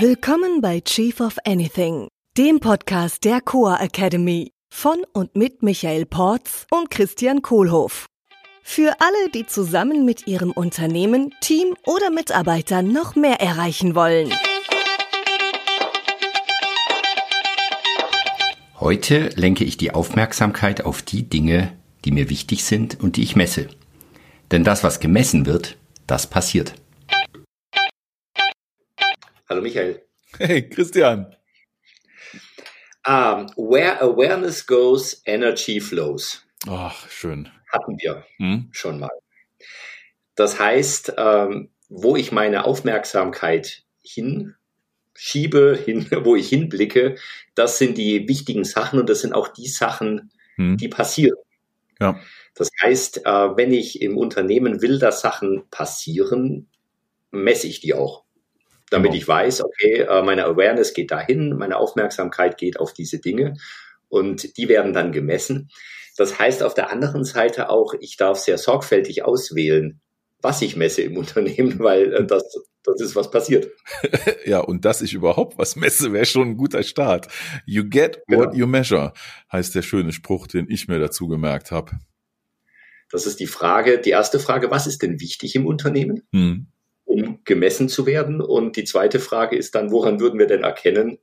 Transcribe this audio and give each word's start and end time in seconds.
Willkommen 0.00 0.60
bei 0.60 0.80
Chief 0.80 1.20
of 1.20 1.36
Anything, 1.44 2.08
dem 2.36 2.58
Podcast 2.58 3.22
der 3.22 3.40
Coa 3.40 3.76
Academy 3.76 4.50
von 4.68 4.96
und 5.12 5.36
mit 5.36 5.62
Michael 5.62 6.04
Porz 6.04 6.66
und 6.72 6.90
Christian 6.90 7.42
Kohlhoff. 7.42 8.06
Für 8.64 8.96
alle, 8.98 9.30
die 9.32 9.46
zusammen 9.46 10.04
mit 10.04 10.26
ihrem 10.26 10.50
Unternehmen, 10.50 11.32
Team 11.40 11.76
oder 11.86 12.10
Mitarbeitern 12.10 12.92
noch 12.92 13.14
mehr 13.14 13.40
erreichen 13.40 13.94
wollen. 13.94 14.32
Heute 18.80 19.28
lenke 19.36 19.62
ich 19.62 19.76
die 19.76 19.92
Aufmerksamkeit 19.92 20.84
auf 20.84 21.02
die 21.02 21.22
Dinge, 21.22 21.72
die 22.04 22.10
mir 22.10 22.28
wichtig 22.30 22.64
sind 22.64 22.98
und 23.00 23.14
die 23.14 23.22
ich 23.22 23.36
messe. 23.36 23.68
Denn 24.50 24.64
das, 24.64 24.82
was 24.82 24.98
gemessen 24.98 25.46
wird, 25.46 25.76
das 26.08 26.26
passiert. 26.26 26.74
Hallo 29.46 29.60
Michael. 29.60 30.02
Hey 30.38 30.70
Christian. 30.70 31.36
Um, 33.06 33.46
where 33.56 34.00
awareness 34.00 34.66
goes, 34.66 35.20
energy 35.26 35.80
flows. 35.80 36.42
Ach, 36.66 37.10
schön. 37.10 37.50
Hatten 37.70 37.98
wir 37.98 38.24
hm? 38.38 38.70
schon 38.72 38.98
mal. 38.98 39.10
Das 40.34 40.58
heißt, 40.58 41.12
ähm, 41.18 41.68
wo 41.90 42.16
ich 42.16 42.32
meine 42.32 42.64
Aufmerksamkeit 42.64 43.82
hinschiebe, 44.02 45.78
hin, 45.84 46.08
wo 46.24 46.36
ich 46.36 46.48
hinblicke, 46.48 47.16
das 47.54 47.76
sind 47.76 47.98
die 47.98 48.26
wichtigen 48.26 48.64
Sachen 48.64 48.98
und 48.98 49.10
das 49.10 49.20
sind 49.20 49.34
auch 49.34 49.48
die 49.48 49.68
Sachen, 49.68 50.32
hm. 50.56 50.78
die 50.78 50.88
passieren. 50.88 51.36
Ja. 52.00 52.18
Das 52.54 52.70
heißt, 52.82 53.26
äh, 53.26 53.56
wenn 53.56 53.74
ich 53.74 54.00
im 54.00 54.16
Unternehmen 54.16 54.80
will, 54.80 54.98
dass 54.98 55.20
Sachen 55.20 55.68
passieren, 55.70 56.70
messe 57.30 57.66
ich 57.66 57.80
die 57.80 57.92
auch. 57.92 58.24
Damit 58.90 59.12
genau. 59.12 59.22
ich 59.22 59.28
weiß, 59.28 59.64
okay, 59.64 60.00
äh, 60.00 60.22
meine 60.22 60.44
Awareness 60.44 60.92
geht 60.94 61.10
dahin, 61.10 61.56
meine 61.56 61.78
Aufmerksamkeit 61.78 62.58
geht 62.58 62.78
auf 62.78 62.92
diese 62.92 63.18
Dinge 63.18 63.54
und 64.08 64.56
die 64.56 64.68
werden 64.68 64.92
dann 64.92 65.12
gemessen. 65.12 65.70
Das 66.16 66.38
heißt 66.38 66.62
auf 66.62 66.74
der 66.74 66.90
anderen 66.90 67.24
Seite 67.24 67.70
auch, 67.70 67.94
ich 67.98 68.16
darf 68.16 68.38
sehr 68.38 68.58
sorgfältig 68.58 69.24
auswählen, 69.24 70.00
was 70.40 70.62
ich 70.62 70.76
messe 70.76 71.02
im 71.02 71.16
Unternehmen, 71.16 71.78
weil 71.80 72.12
äh, 72.12 72.26
das, 72.26 72.44
das 72.84 73.00
ist, 73.00 73.16
was 73.16 73.30
passiert. 73.30 73.72
ja, 74.44 74.60
und 74.60 74.84
dass 74.84 75.02
ich 75.02 75.14
überhaupt 75.14 75.58
was 75.58 75.74
messe, 75.74 76.12
wäre 76.12 76.26
schon 76.26 76.50
ein 76.50 76.56
guter 76.56 76.82
Start. 76.82 77.28
You 77.66 77.88
get 77.88 78.22
what 78.28 78.50
genau. 78.50 78.54
you 78.54 78.66
measure, 78.66 79.12
heißt 79.50 79.74
der 79.74 79.82
schöne 79.82 80.12
Spruch, 80.12 80.46
den 80.46 80.68
ich 80.68 80.86
mir 80.86 80.98
dazu 80.98 81.26
gemerkt 81.26 81.70
habe. 81.70 81.92
Das 83.10 83.26
ist 83.26 83.40
die 83.40 83.46
Frage, 83.46 83.98
die 83.98 84.10
erste 84.10 84.38
Frage, 84.38 84.70
was 84.70 84.86
ist 84.86 85.02
denn 85.02 85.20
wichtig 85.20 85.54
im 85.54 85.66
Unternehmen, 85.66 86.22
hm. 86.32 86.66
Um 87.14 87.40
gemessen 87.44 87.88
zu 87.88 88.06
werden? 88.06 88.40
Und 88.40 88.76
die 88.76 88.84
zweite 88.84 89.20
Frage 89.20 89.56
ist 89.56 89.74
dann, 89.74 89.90
woran 89.90 90.20
würden 90.20 90.38
wir 90.38 90.46
denn 90.46 90.62
erkennen, 90.62 91.18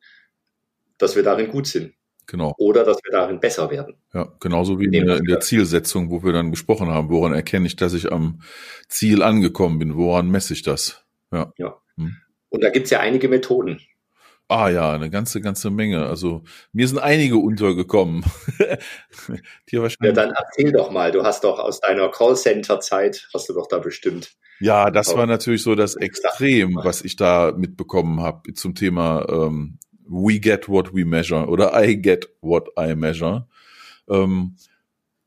dass 0.98 1.16
wir 1.16 1.24
darin 1.24 1.50
gut 1.50 1.68
sind? 1.68 1.94
Genau. 2.28 2.54
Oder 2.58 2.86
dass 2.86 2.98
wir 3.04 3.12
darin 3.12 3.40
besser 3.40 3.70
werden. 3.72 3.96
Ja, 4.14 4.32
genauso 4.40 4.80
wie 4.80 4.86
in 4.86 4.92
der, 5.06 5.18
in 5.18 5.26
der, 5.26 5.42
Zielsetzung, 5.42 6.12
wo 6.12 6.24
wir 6.24 6.32
dann 6.32 6.52
gesprochen 6.52 6.88
haben. 6.88 7.10
Woran 7.10 7.34
erkenne 7.34 7.68
ich, 7.68 7.76
dass 7.76 7.94
ich 7.94 8.12
am 8.12 8.42
Ziel 8.88 9.22
angekommen 9.22 9.80
bin? 9.80 9.98
Woran 9.98 10.30
messe 10.30 10.54
ich 10.54 10.62
das? 10.62 11.04
Ja. 11.32 11.52
ja. 11.58 11.76
Hm. 11.98 12.16
Und 12.50 12.64
da 12.64 12.70
gibt's 12.70 12.90
ja 12.90 13.00
einige 13.00 13.28
Methoden. 13.28 13.82
Ah 14.52 14.68
ja, 14.68 14.92
eine 14.92 15.10
ganze, 15.10 15.40
ganze 15.40 15.70
Menge. 15.70 16.08
Also 16.08 16.44
mir 16.74 16.86
sind 16.86 17.00
einige 17.00 17.38
untergekommen. 17.38 18.26
ja, 19.70 19.88
dann 20.12 20.34
erzähl 20.38 20.74
doch 20.74 20.92
mal. 20.92 21.14
Du 21.14 21.24
hast 21.24 21.46
doch 21.46 21.58
aus 21.58 21.80
deiner 21.80 22.10
Callcenter-Zeit, 22.10 23.30
hast 23.34 23.48
du 23.48 23.54
doch 23.54 23.70
da 23.70 23.80
bestimmt. 23.80 24.36
Ja, 24.60 24.92
das 24.92 25.16
war 25.16 25.26
natürlich 25.26 25.64
so 25.64 25.74
das 25.74 25.96
Extrem, 25.96 26.76
was 26.76 27.02
ich 27.02 27.16
da 27.16 27.54
mitbekommen 27.56 28.20
habe 28.20 28.54
zum 28.54 28.76
Thema 28.76 29.26
ähm, 29.30 29.80
we 30.06 30.38
get 30.38 30.68
what 30.68 30.94
we 30.94 31.06
measure 31.06 31.48
oder 31.48 31.72
I 31.74 31.96
get 31.96 32.28
what 32.42 32.68
I 32.78 32.94
measure. 32.94 33.48
Ähm, 34.10 34.58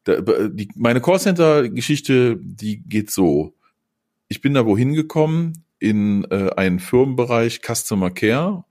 da, 0.05 0.21
die, 0.21 0.69
meine 0.77 1.01
Callcenter-Geschichte, 1.01 2.37
die 2.43 2.83
geht 2.87 3.11
so. 3.11 3.55
Ich 4.29 4.43
bin 4.43 4.53
da 4.53 4.67
wohin 4.67 4.93
gekommen 4.93 5.65
in 5.79 6.25
äh, 6.31 6.51
einen 6.57 6.79
Firmenbereich 6.79 7.63
Customer 7.63 8.11
Care 8.11 8.67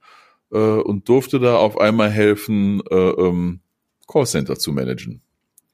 äh, 0.54 0.58
und 0.58 1.08
durfte 1.08 1.40
da 1.40 1.56
auf 1.56 1.78
einmal 1.78 2.10
helfen, 2.10 2.82
äh, 2.90 2.94
ähm, 2.94 3.60
Callcenter 4.06 4.58
zu 4.58 4.72
managen. 4.72 5.20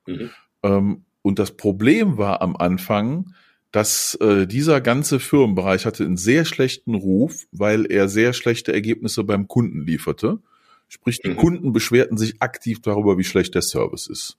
Mhm. 0.06 0.30
Ähm, 0.62 1.04
und 1.22 1.38
das 1.38 1.52
Problem 1.52 2.16
war 2.16 2.42
am 2.42 2.56
Anfang, 2.56 3.34
dass 3.72 4.16
äh, 4.16 4.46
dieser 4.46 4.80
ganze 4.80 5.20
Firmenbereich 5.20 5.86
hatte 5.86 6.04
einen 6.04 6.16
sehr 6.16 6.44
schlechten 6.44 6.94
Ruf, 6.94 7.46
weil 7.52 7.86
er 7.86 8.08
sehr 8.08 8.32
schlechte 8.32 8.72
Ergebnisse 8.72 9.22
beim 9.22 9.46
Kunden 9.46 9.86
lieferte. 9.86 10.38
Sprich, 10.88 11.20
die 11.20 11.28
mhm. 11.28 11.36
Kunden 11.36 11.72
beschwerten 11.72 12.18
sich 12.18 12.42
aktiv 12.42 12.82
darüber, 12.82 13.16
wie 13.16 13.24
schlecht 13.24 13.54
der 13.54 13.62
Service 13.62 14.08
ist. 14.08 14.38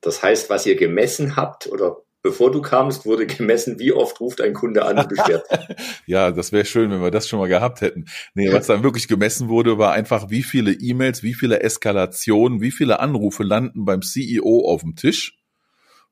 Das 0.00 0.22
heißt, 0.22 0.48
was 0.48 0.64
ihr 0.66 0.76
gemessen 0.76 1.36
habt 1.36 1.66
oder 1.66 1.98
bevor 2.22 2.50
du 2.52 2.62
kamst, 2.62 3.04
wurde 3.04 3.26
gemessen, 3.26 3.78
wie 3.78 3.92
oft 3.92 4.20
ruft 4.20 4.40
ein 4.40 4.54
Kunde 4.54 4.84
an 4.84 4.98
und 4.98 5.08
beschwert. 5.08 5.44
ja, 6.06 6.30
das 6.30 6.52
wäre 6.52 6.64
schön, 6.64 6.90
wenn 6.90 7.02
wir 7.02 7.10
das 7.10 7.28
schon 7.28 7.38
mal 7.38 7.48
gehabt 7.48 7.80
hätten. 7.80 8.06
Nee, 8.34 8.52
was 8.52 8.68
dann 8.68 8.82
wirklich 8.82 9.08
gemessen 9.08 9.48
wurde, 9.48 9.78
war 9.78 9.92
einfach, 9.92 10.30
wie 10.30 10.42
viele 10.42 10.72
E-Mails, 10.72 11.22
wie 11.22 11.34
viele 11.34 11.60
Eskalationen, 11.60 12.60
wie 12.60 12.70
viele 12.70 13.00
Anrufe 13.00 13.42
landen 13.42 13.84
beim 13.84 14.02
CEO 14.02 14.66
auf 14.66 14.82
dem 14.82 14.94
Tisch, 14.94 15.38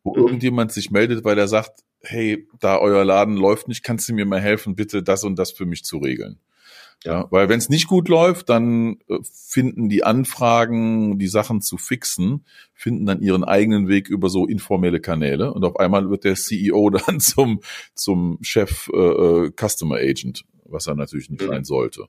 wo 0.03 0.15
mhm. 0.15 0.23
irgendjemand 0.23 0.73
sich 0.73 0.91
meldet, 0.91 1.25
weil 1.25 1.39
er 1.39 1.49
sagt, 1.49 1.85
hey, 2.03 2.49
da 2.59 2.79
euer 2.79 3.05
Laden 3.05 3.37
läuft 3.37 3.69
nicht, 3.69 3.85
kannst 3.85 4.09
du 4.09 4.15
mir 4.15 4.27
mal 4.27 4.41
helfen, 4.41 4.75
bitte 4.75 5.03
das 5.03 5.23
und 5.25 5.39
das 5.39 5.53
für 5.53 5.67
mich 5.67 5.85
zu 5.85 5.99
regeln. 5.99 6.41
Ja, 7.05 7.29
weil 7.31 7.49
wenn 7.49 7.59
es 7.59 7.71
nicht 7.71 7.87
gut 7.87 8.09
läuft, 8.09 8.51
dann 8.51 8.99
äh, 9.09 9.19
finden 9.23 9.89
die 9.89 10.05
Anfragen, 10.05 11.19
die 11.19 11.29
Sachen 11.29 11.63
zu 11.63 11.79
fixen, 11.79 12.45
finden 12.75 13.07
dann 13.07 13.23
ihren 13.23 13.43
eigenen 13.43 13.89
Weg 13.89 14.11
über 14.11 14.29
so 14.29 14.47
informelle 14.47 15.01
Kanäle 15.01 15.55
und 15.55 15.65
auf 15.65 15.79
einmal 15.79 16.11
wird 16.11 16.25
der 16.25 16.35
CEO 16.35 16.91
dann 17.07 17.19
zum 17.21 17.61
zum 17.95 18.39
Chef 18.43 18.91
äh, 18.93 18.99
äh, 18.99 19.51
Customer 19.57 19.97
Agent, 19.97 20.45
was 20.65 20.87
er 20.87 20.95
natürlich 20.95 21.31
nicht 21.31 21.43
mhm. 21.43 21.49
sein 21.49 21.65
sollte. 21.65 22.07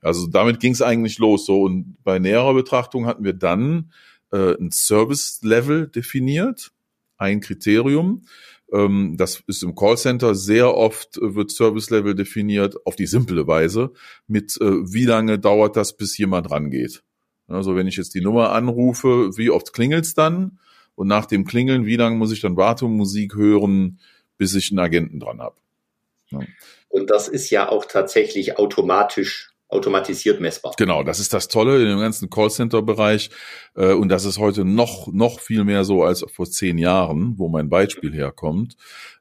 Also 0.00 0.28
damit 0.28 0.60
ging 0.60 0.72
es 0.72 0.82
eigentlich 0.82 1.18
los 1.18 1.44
so 1.44 1.62
und 1.62 1.96
bei 2.04 2.20
näherer 2.20 2.54
Betrachtung 2.54 3.06
hatten 3.06 3.24
wir 3.24 3.32
dann 3.32 3.90
äh, 4.30 4.54
ein 4.54 4.70
Service 4.70 5.40
Level 5.42 5.88
definiert, 5.88 6.70
ein 7.16 7.40
Kriterium 7.40 8.22
das 8.70 9.42
ist 9.46 9.62
im 9.62 9.74
Callcenter 9.74 10.34
sehr 10.34 10.74
oft 10.74 11.16
äh, 11.16 11.34
wird 11.34 11.50
Service 11.50 11.90
Level 11.90 12.14
definiert 12.14 12.76
auf 12.84 12.96
die 12.96 13.06
simple 13.06 13.46
Weise 13.46 13.92
mit 14.26 14.58
äh, 14.60 14.92
wie 14.92 15.06
lange 15.06 15.38
dauert 15.38 15.76
das, 15.76 15.96
bis 15.96 16.18
jemand 16.18 16.50
rangeht. 16.50 17.02
Also 17.46 17.76
wenn 17.76 17.86
ich 17.86 17.96
jetzt 17.96 18.14
die 18.14 18.20
Nummer 18.20 18.52
anrufe, 18.52 19.30
wie 19.36 19.50
oft 19.50 19.72
klingelt's 19.72 20.14
dann? 20.14 20.58
Und 20.94 21.06
nach 21.06 21.26
dem 21.26 21.44
Klingeln, 21.44 21.86
wie 21.86 21.96
lange 21.96 22.16
muss 22.16 22.32
ich 22.32 22.40
dann 22.40 22.56
Wartungsmusik 22.56 23.36
hören, 23.36 24.00
bis 24.36 24.54
ich 24.54 24.70
einen 24.70 24.80
Agenten 24.80 25.20
dran 25.20 25.40
habe? 25.40 25.56
Ja. 26.30 26.40
Und 26.88 27.08
das 27.08 27.28
ist 27.28 27.48
ja 27.50 27.68
auch 27.68 27.86
tatsächlich 27.86 28.58
automatisch 28.58 29.54
automatisiert 29.68 30.40
messbar. 30.40 30.72
Genau, 30.76 31.02
das 31.02 31.20
ist 31.20 31.32
das 31.32 31.48
Tolle 31.48 31.80
in 31.82 31.88
dem 31.88 31.98
ganzen 31.98 32.30
Callcenter-Bereich 32.30 33.30
äh, 33.76 33.92
und 33.92 34.08
das 34.08 34.24
ist 34.24 34.38
heute 34.38 34.64
noch 34.64 35.08
noch 35.12 35.40
viel 35.40 35.64
mehr 35.64 35.84
so 35.84 36.02
als 36.02 36.24
vor 36.32 36.46
zehn 36.46 36.78
Jahren, 36.78 37.34
wo 37.36 37.48
mein 37.48 37.68
Beispiel 37.68 38.12
herkommt, 38.12 38.76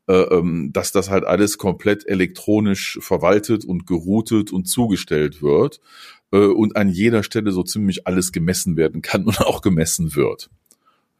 äh, 0.08 0.14
ähm, 0.14 0.72
dass 0.72 0.92
das 0.92 1.10
halt 1.10 1.26
alles 1.26 1.58
komplett 1.58 2.08
elektronisch 2.08 2.98
verwaltet 3.02 3.66
und 3.66 3.86
geroutet 3.86 4.52
und 4.52 4.66
zugestellt 4.66 5.42
wird 5.42 5.82
äh, 6.32 6.38
und 6.38 6.78
an 6.78 6.90
jeder 6.90 7.24
Stelle 7.24 7.52
so 7.52 7.64
ziemlich 7.64 8.08
alles 8.08 8.32
gemessen 8.32 8.78
werden 8.78 9.02
kann 9.02 9.26
und 9.26 9.42
auch 9.42 9.62
gemessen 9.62 10.16
wird. 10.16 10.50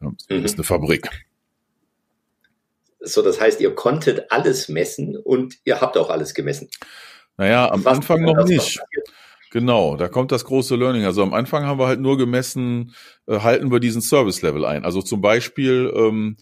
Ja, 0.00 0.10
das 0.28 0.38
mhm. 0.38 0.44
ist 0.44 0.54
eine 0.54 0.64
Fabrik. 0.64 1.08
So, 3.00 3.22
das 3.22 3.40
heißt, 3.40 3.60
ihr 3.60 3.74
konntet 3.74 4.32
alles 4.32 4.68
messen 4.68 5.16
und 5.16 5.56
ihr 5.64 5.80
habt 5.80 5.96
auch 5.96 6.10
alles 6.10 6.34
gemessen. 6.34 6.68
Naja, 7.38 7.70
am 7.70 7.86
Anfang 7.86 8.22
noch 8.22 8.44
nicht. 8.44 8.80
Genau, 9.50 9.96
da 9.96 10.08
kommt 10.08 10.30
das 10.30 10.44
große 10.44 10.76
Learning. 10.76 11.04
Also 11.04 11.22
am 11.22 11.32
Anfang 11.32 11.64
haben 11.64 11.78
wir 11.78 11.86
halt 11.86 12.00
nur 12.00 12.18
gemessen, 12.18 12.94
äh, 13.26 13.40
halten 13.40 13.70
wir 13.70 13.80
diesen 13.80 14.02
Service-Level 14.02 14.66
ein. 14.66 14.84
Also 14.84 15.00
zum 15.00 15.22
Beispiel 15.22 15.90
ähm, 15.96 16.36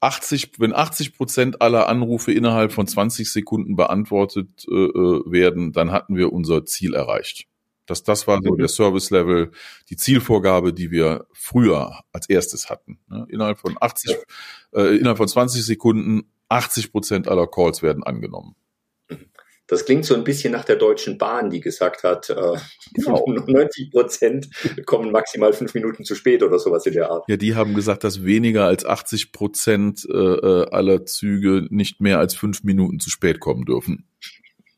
80, 0.00 0.52
wenn 0.58 0.74
80 0.74 1.14
Prozent 1.14 1.60
aller 1.60 1.88
Anrufe 1.88 2.32
innerhalb 2.32 2.72
von 2.72 2.86
20 2.86 3.30
Sekunden 3.30 3.76
beantwortet 3.76 4.64
äh, 4.70 4.74
äh, 4.74 5.22
werden, 5.30 5.72
dann 5.72 5.90
hatten 5.90 6.16
wir 6.16 6.32
unser 6.32 6.64
Ziel 6.64 6.94
erreicht. 6.94 7.46
Das, 7.84 8.02
das 8.02 8.26
war 8.26 8.40
so 8.42 8.52
mhm. 8.52 8.58
der 8.58 8.68
Service-Level, 8.68 9.50
die 9.90 9.96
Zielvorgabe, 9.96 10.72
die 10.72 10.90
wir 10.90 11.26
früher 11.32 12.00
als 12.12 12.28
erstes 12.28 12.70
hatten. 12.70 13.00
Ne? 13.08 13.26
Innerhalb 13.28 13.58
von 13.58 13.76
80, 13.78 14.16
äh, 14.72 14.96
innerhalb 14.96 15.18
von 15.18 15.28
20 15.28 15.64
Sekunden 15.64 16.30
80 16.48 16.92
Prozent 16.92 17.28
aller 17.28 17.46
Calls 17.46 17.82
werden 17.82 18.04
angenommen. 18.04 18.54
Das 19.68 19.84
klingt 19.84 20.06
so 20.06 20.14
ein 20.14 20.24
bisschen 20.24 20.52
nach 20.52 20.64
der 20.64 20.76
Deutschen 20.76 21.18
Bahn, 21.18 21.50
die 21.50 21.60
gesagt 21.60 22.02
hat, 22.02 22.30
äh, 22.30 22.56
genau. 22.94 23.24
90 23.46 23.90
Prozent 23.90 24.48
kommen 24.86 25.12
maximal 25.12 25.52
fünf 25.52 25.74
Minuten 25.74 26.04
zu 26.04 26.14
spät 26.14 26.42
oder 26.42 26.58
sowas 26.58 26.86
in 26.86 26.94
der 26.94 27.10
Art. 27.10 27.24
Ja, 27.28 27.36
die 27.36 27.54
haben 27.54 27.74
gesagt, 27.74 28.02
dass 28.02 28.24
weniger 28.24 28.64
als 28.64 28.86
80 28.86 29.30
Prozent 29.30 30.06
äh, 30.10 30.16
äh, 30.16 30.70
aller 30.70 31.04
Züge 31.04 31.66
nicht 31.68 32.00
mehr 32.00 32.18
als 32.18 32.34
fünf 32.34 32.64
Minuten 32.64 32.98
zu 32.98 33.10
spät 33.10 33.40
kommen 33.40 33.66
dürfen. 33.66 34.08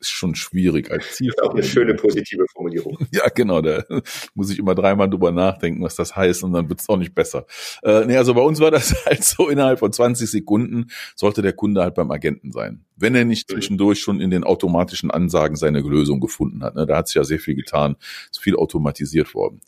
Ist 0.01 0.09
schon 0.09 0.35
schwierig 0.35 0.91
als 0.91 1.13
Ziel. 1.13 1.31
Auch 1.41 1.51
eine 1.51 1.63
schöne 1.63 1.93
positive 1.93 2.45
Formulierung. 2.51 2.97
Ja, 3.11 3.27
genau, 3.29 3.61
da 3.61 3.83
muss 4.33 4.49
ich 4.49 4.59
immer 4.59 4.73
dreimal 4.73 5.09
drüber 5.09 5.31
nachdenken, 5.31 5.83
was 5.83 5.95
das 5.95 6.15
heißt 6.15 6.43
und 6.43 6.53
dann 6.53 6.69
wird 6.69 6.81
es 6.81 6.89
auch 6.89 6.97
nicht 6.97 7.13
besser. 7.13 7.45
Äh, 7.83 8.05
nee, 8.05 8.15
also 8.15 8.33
bei 8.33 8.41
uns 8.41 8.59
war 8.59 8.71
das 8.71 9.05
halt 9.05 9.23
so, 9.23 9.49
innerhalb 9.49 9.79
von 9.79 9.91
20 9.91 10.29
Sekunden 10.29 10.87
sollte 11.15 11.41
der 11.41 11.53
Kunde 11.53 11.81
halt 11.81 11.95
beim 11.95 12.09
Agenten 12.09 12.51
sein. 12.51 12.85
Wenn 12.95 13.15
er 13.15 13.25
nicht 13.25 13.49
mhm. 13.49 13.55
zwischendurch 13.55 13.99
schon 13.99 14.21
in 14.21 14.29
den 14.29 14.43
automatischen 14.43 15.11
Ansagen 15.11 15.55
seine 15.55 15.81
Lösung 15.81 16.19
gefunden 16.19 16.63
hat. 16.63 16.75
Ne? 16.75 16.85
Da 16.85 16.97
hat 16.97 17.07
sich 17.07 17.15
ja 17.15 17.23
sehr 17.23 17.39
viel 17.39 17.55
getan, 17.55 17.95
ist 18.29 18.39
viel 18.39 18.55
automatisiert 18.55 19.33
worden. 19.35 19.61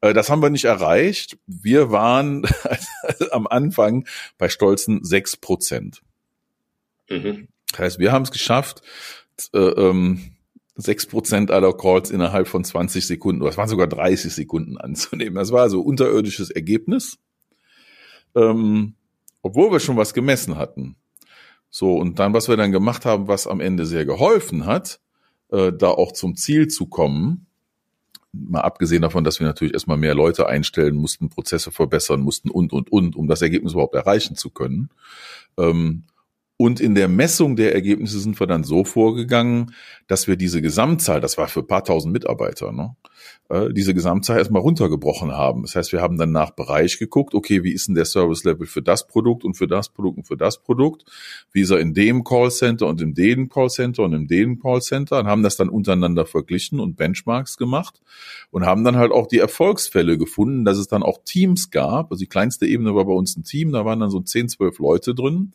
Äh, 0.00 0.12
das 0.12 0.30
haben 0.30 0.42
wir 0.42 0.50
nicht 0.50 0.64
erreicht. 0.64 1.38
Wir 1.46 1.90
waren 1.90 2.46
am 3.30 3.46
Anfang 3.46 4.06
bei 4.38 4.48
stolzen 4.48 5.04
sechs 5.04 5.36
Prozent. 5.36 6.02
Mhm. 7.08 7.48
Das 7.70 7.78
heißt, 7.80 7.98
wir 7.98 8.12
haben 8.12 8.22
es 8.22 8.32
geschafft, 8.32 8.82
äh, 9.54 9.58
ähm, 9.58 10.32
6% 10.76 11.50
aller 11.50 11.72
Calls 11.72 12.10
innerhalb 12.10 12.48
von 12.48 12.64
20 12.64 13.06
Sekunden, 13.06 13.42
oder 13.42 13.50
es 13.50 13.56
waren 13.56 13.68
sogar 13.68 13.86
30 13.86 14.32
Sekunden 14.32 14.78
anzunehmen. 14.78 15.34
Das 15.34 15.52
war 15.52 15.62
also 15.62 15.80
unterirdisches 15.80 16.50
Ergebnis, 16.50 17.18
ähm, 18.34 18.94
obwohl 19.42 19.72
wir 19.72 19.80
schon 19.80 19.96
was 19.96 20.14
gemessen 20.14 20.56
hatten. 20.56 20.96
So, 21.70 21.96
und 21.96 22.18
dann, 22.18 22.34
was 22.34 22.48
wir 22.48 22.56
dann 22.56 22.72
gemacht 22.72 23.04
haben, 23.04 23.28
was 23.28 23.46
am 23.46 23.60
Ende 23.60 23.86
sehr 23.86 24.04
geholfen 24.04 24.66
hat, 24.66 25.00
äh, 25.50 25.72
da 25.72 25.88
auch 25.88 26.12
zum 26.12 26.36
Ziel 26.36 26.68
zu 26.68 26.86
kommen, 26.86 27.46
mal 28.32 28.60
abgesehen 28.60 29.02
davon, 29.02 29.24
dass 29.24 29.40
wir 29.40 29.46
natürlich 29.46 29.74
erstmal 29.74 29.96
mehr 29.96 30.14
Leute 30.14 30.46
einstellen 30.46 30.96
mussten, 30.96 31.28
Prozesse 31.28 31.70
verbessern 31.70 32.20
mussten 32.20 32.50
und, 32.50 32.72
und, 32.72 32.90
und, 32.92 33.16
um 33.16 33.28
das 33.28 33.42
Ergebnis 33.42 33.72
überhaupt 33.72 33.94
erreichen 33.94 34.36
zu 34.36 34.50
können, 34.50 34.90
ähm, 35.58 36.04
und 36.60 36.78
in 36.78 36.94
der 36.94 37.08
Messung 37.08 37.56
der 37.56 37.74
Ergebnisse 37.74 38.20
sind 38.20 38.38
wir 38.38 38.46
dann 38.46 38.64
so 38.64 38.84
vorgegangen, 38.84 39.72
dass 40.08 40.28
wir 40.28 40.36
diese 40.36 40.60
Gesamtzahl, 40.60 41.22
das 41.22 41.38
war 41.38 41.48
für 41.48 41.60
ein 41.60 41.66
paar 41.66 41.84
tausend 41.84 42.12
Mitarbeiter, 42.12 42.70
ne, 42.70 42.96
äh, 43.48 43.72
diese 43.72 43.94
Gesamtzahl 43.94 44.36
erstmal 44.36 44.60
runtergebrochen 44.60 45.32
haben. 45.32 45.62
Das 45.62 45.74
heißt, 45.74 45.90
wir 45.92 46.02
haben 46.02 46.18
dann 46.18 46.32
nach 46.32 46.50
Bereich 46.50 46.98
geguckt, 46.98 47.34
okay, 47.34 47.64
wie 47.64 47.72
ist 47.72 47.88
denn 47.88 47.94
der 47.94 48.04
Service 48.04 48.44
Level 48.44 48.66
für 48.66 48.82
das 48.82 49.06
Produkt 49.06 49.42
und 49.42 49.54
für 49.54 49.68
das 49.68 49.88
Produkt 49.88 50.18
und 50.18 50.24
für 50.24 50.36
das 50.36 50.58
Produkt? 50.58 51.06
Wie 51.50 51.62
ist 51.62 51.70
er 51.70 51.80
in 51.80 51.94
dem 51.94 52.24
Callcenter 52.24 52.88
und 52.88 53.00
in 53.00 53.14
dem 53.14 53.48
Callcenter 53.48 54.02
und 54.02 54.12
in 54.12 54.26
dem 54.26 54.60
Callcenter 54.60 55.20
und 55.20 55.28
haben 55.28 55.42
das 55.42 55.56
dann 55.56 55.70
untereinander 55.70 56.26
verglichen 56.26 56.78
und 56.78 56.98
Benchmarks 56.98 57.56
gemacht 57.56 58.02
und 58.50 58.66
haben 58.66 58.84
dann 58.84 58.96
halt 58.96 59.12
auch 59.12 59.28
die 59.28 59.38
Erfolgsfälle 59.38 60.18
gefunden, 60.18 60.66
dass 60.66 60.76
es 60.76 60.88
dann 60.88 61.02
auch 61.02 61.20
Teams 61.24 61.70
gab. 61.70 62.10
Also 62.10 62.20
die 62.20 62.28
kleinste 62.28 62.66
Ebene 62.66 62.94
war 62.94 63.06
bei 63.06 63.14
uns 63.14 63.34
ein 63.34 63.44
Team, 63.44 63.72
da 63.72 63.86
waren 63.86 64.00
dann 64.00 64.10
so 64.10 64.20
10, 64.20 64.50
12 64.50 64.78
Leute 64.78 65.14
drin 65.14 65.54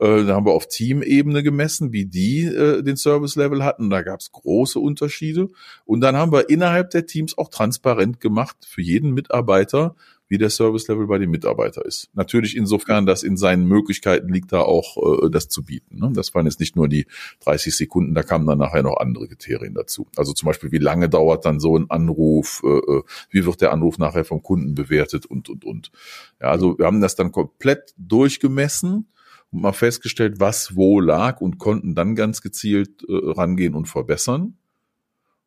äh, 0.00 0.24
da 0.24 0.34
haben 0.34 0.46
wir 0.46 0.52
auf 0.52 0.66
Teamebene 0.66 1.42
gemessen, 1.42 1.92
wie 1.92 2.06
die 2.06 2.44
äh, 2.44 2.82
den 2.82 2.96
Service-Level 2.96 3.62
hatten. 3.62 3.90
Da 3.90 4.02
gab 4.02 4.20
es 4.20 4.32
große 4.32 4.78
Unterschiede. 4.78 5.48
Und 5.84 6.00
dann 6.00 6.16
haben 6.16 6.32
wir 6.32 6.48
innerhalb 6.48 6.90
der 6.90 7.06
Teams 7.06 7.36
auch 7.36 7.48
transparent 7.48 8.18
gemacht 8.18 8.56
für 8.66 8.80
jeden 8.80 9.12
Mitarbeiter, 9.12 9.94
wie 10.26 10.38
der 10.38 10.48
Service-Level 10.48 11.06
bei 11.06 11.18
dem 11.18 11.30
Mitarbeiter 11.30 11.84
ist. 11.84 12.08
Natürlich 12.14 12.56
insofern, 12.56 13.04
dass 13.04 13.22
in 13.22 13.36
seinen 13.36 13.66
Möglichkeiten 13.66 14.32
liegt 14.32 14.52
da 14.52 14.60
auch 14.60 15.24
äh, 15.24 15.28
das 15.28 15.48
zu 15.48 15.64
bieten. 15.64 15.98
Ne? 15.98 16.12
Das 16.14 16.34
waren 16.34 16.46
jetzt 16.46 16.60
nicht 16.60 16.76
nur 16.76 16.88
die 16.88 17.06
30 17.44 17.76
Sekunden, 17.76 18.14
da 18.14 18.22
kamen 18.22 18.46
dann 18.46 18.58
nachher 18.58 18.82
noch 18.82 18.96
andere 18.96 19.28
Kriterien 19.28 19.74
dazu. 19.74 20.06
Also 20.16 20.32
zum 20.32 20.46
Beispiel, 20.46 20.72
wie 20.72 20.78
lange 20.78 21.10
dauert 21.10 21.44
dann 21.44 21.60
so 21.60 21.76
ein 21.76 21.90
Anruf, 21.90 22.62
äh, 22.64 22.68
äh 22.68 23.02
wie 23.28 23.44
wird 23.44 23.60
der 23.60 23.72
Anruf 23.72 23.98
nachher 23.98 24.24
vom 24.24 24.42
Kunden 24.42 24.74
bewertet 24.74 25.26
und, 25.26 25.50
und, 25.50 25.64
und. 25.66 25.90
Ja, 26.40 26.46
also 26.46 26.78
wir 26.78 26.86
haben 26.86 27.02
das 27.02 27.16
dann 27.16 27.32
komplett 27.32 27.92
durchgemessen 27.98 29.06
und 29.50 29.62
mal 29.62 29.72
festgestellt, 29.72 30.40
was 30.40 30.76
wo 30.76 31.00
lag 31.00 31.40
und 31.40 31.58
konnten 31.58 31.94
dann 31.94 32.14
ganz 32.14 32.42
gezielt 32.42 33.02
äh, 33.08 33.12
rangehen 33.12 33.74
und 33.74 33.86
verbessern. 33.86 34.58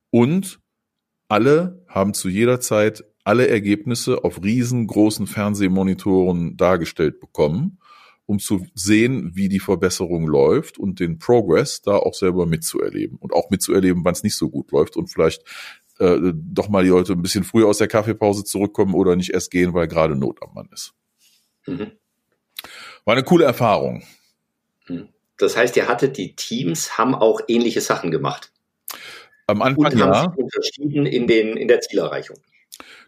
Und 0.10 0.60
alle 1.28 1.84
haben 1.88 2.14
zu 2.14 2.30
jeder 2.30 2.60
Zeit 2.60 3.04
alle 3.24 3.48
Ergebnisse 3.48 4.24
auf 4.24 4.44
riesengroßen 4.44 5.28
Fernsehmonitoren 5.28 6.58
dargestellt 6.58 7.20
bekommen, 7.20 7.80
um 8.26 8.40
zu 8.40 8.68
sehen, 8.74 9.32
wie 9.34 9.50
die 9.50 9.60
Verbesserung 9.60 10.28
läuft 10.28 10.78
und 10.78 11.00
den 11.00 11.20
Progress 11.20 11.82
da 11.82 11.96
auch 11.96 12.14
selber 12.14 12.46
mitzuerleben 12.46 13.18
und 13.18 13.34
auch 13.34 13.50
mitzuerleben, 13.50 14.04
wann 14.04 14.14
es 14.14 14.24
nicht 14.24 14.36
so 14.36 14.50
gut 14.50 14.72
läuft 14.72 14.98
und 14.98 15.08
vielleicht 15.08 15.44
äh, 16.00 16.34
doch 16.34 16.70
mal 16.70 16.84
die 16.84 16.90
Leute 16.90 17.14
ein 17.14 17.22
bisschen 17.22 17.44
früher 17.44 17.68
aus 17.68 17.78
der 17.78 17.88
Kaffeepause 17.88 18.44
zurückkommen 18.44 18.94
oder 18.94 19.16
nicht 19.16 19.32
erst 19.32 19.52
gehen, 19.52 19.74
weil 19.74 19.88
gerade 19.88 20.16
Not 20.16 20.40
am 20.42 20.54
Mann 20.54 20.70
ist. 20.72 20.94
Mhm. 21.66 21.92
War 23.06 23.14
eine 23.14 23.24
coole 23.24 23.46
Erfahrung. 23.46 24.04
Hm. 24.86 25.10
Das 25.38 25.58
heißt, 25.58 25.76
ihr 25.78 25.88
hattet 25.88 26.18
die 26.18 26.36
Teams, 26.36 26.98
haben 26.98 27.16
auch 27.16 27.42
ähnliche 27.48 27.82
Sachen 27.82 28.12
gemacht. 28.12 28.52
Am 29.48 29.62
Anfang 29.62 29.92
und 29.92 30.00
ja. 30.00 30.16
Haben 30.24 30.36
unterschieden 30.36 31.06
in, 31.06 31.28
den, 31.28 31.58
in 31.58 31.68
der 31.68 31.82
Zielerreichung. 31.82 32.38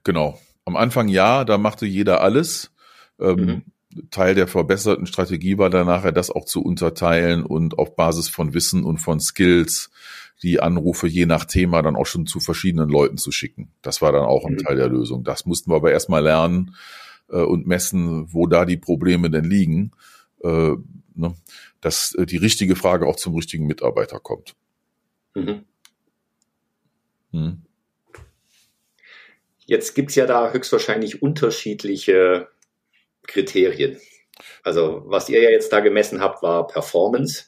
Genau. 0.04 0.40
Am 0.66 0.76
Anfang 0.76 1.08
ja, 1.08 1.46
da 1.46 1.58
machte 1.58 1.86
jeder 1.86 2.22
alles. 2.22 2.72
Ähm, 3.20 3.64
mhm. 3.94 4.10
Teil 4.12 4.36
der 4.36 4.48
verbesserten 4.48 5.06
Strategie 5.06 5.58
war 5.58 5.70
dann 5.70 5.88
nachher, 5.88 6.12
das 6.12 6.30
auch 6.30 6.46
zu 6.46 6.62
unterteilen 6.62 7.44
und 7.44 7.80
auf 7.80 7.96
Basis 7.96 8.28
von 8.28 8.54
Wissen 8.54 8.84
und 8.84 8.98
von 8.98 9.22
Skills 9.22 9.92
die 10.44 10.60
Anrufe 10.60 11.08
je 11.08 11.26
nach 11.26 11.46
Thema 11.46 11.82
dann 11.82 11.96
auch 11.96 12.06
schon 12.06 12.26
zu 12.26 12.42
verschiedenen 12.42 12.90
Leuten 12.90 13.18
zu 13.18 13.32
schicken. 13.32 13.72
Das 13.82 14.02
war 14.02 14.12
dann 14.12 14.26
auch 14.26 14.46
ein 14.46 14.54
mhm. 14.54 14.58
Teil 14.58 14.76
der 14.76 14.90
Lösung. 14.90 15.24
Das 15.24 15.46
mussten 15.46 15.72
wir 15.72 15.76
aber 15.76 15.92
erstmal 15.92 16.24
lernen 16.24 16.76
äh, 17.30 17.42
und 17.42 17.68
messen, 17.68 18.34
wo 18.34 18.48
da 18.48 18.66
die 18.66 18.78
Probleme 18.78 19.30
denn 19.30 19.46
liegen, 19.46 19.92
äh, 20.44 20.76
ne, 21.16 21.36
dass 21.82 22.14
äh, 22.16 22.26
die 22.26 22.38
richtige 22.38 22.76
Frage 22.76 23.08
auch 23.08 23.16
zum 23.16 23.36
richtigen 23.36 23.68
Mitarbeiter 23.68 24.20
kommt. 24.20 24.56
Mhm. 25.34 25.66
Hm. 27.32 27.62
Jetzt 29.66 29.96
gibt's 29.96 30.16
ja 30.16 30.28
da 30.28 30.52
höchstwahrscheinlich 30.52 31.22
unterschiedliche 31.22 32.48
Kriterien. 33.24 34.00
Also 34.64 35.04
was 35.06 35.30
ihr 35.30 35.42
ja 35.42 35.50
jetzt 35.50 35.74
da 35.74 35.80
gemessen 35.80 36.22
habt, 36.22 36.44
war 36.44 36.68
Performance. 36.68 37.46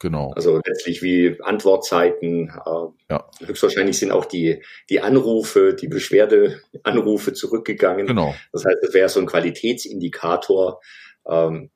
Genau. 0.00 0.32
Also 0.36 0.60
letztlich 0.64 1.02
wie 1.02 1.40
Antwortzeiten. 1.42 2.48
Äh, 2.48 3.10
ja. 3.10 3.28
Höchstwahrscheinlich 3.44 3.98
sind 3.98 4.12
auch 4.12 4.24
die, 4.24 4.62
die 4.90 5.00
Anrufe, 5.00 5.74
die 5.74 5.88
Beschwerdeanrufe 5.88 7.32
zurückgegangen. 7.32 8.06
Genau. 8.06 8.34
Das 8.52 8.64
heißt, 8.64 8.78
es 8.82 8.94
wäre 8.94 9.08
so 9.08 9.20
ein 9.20 9.26
Qualitätsindikator. 9.26 10.80
Ähm, 11.26 11.70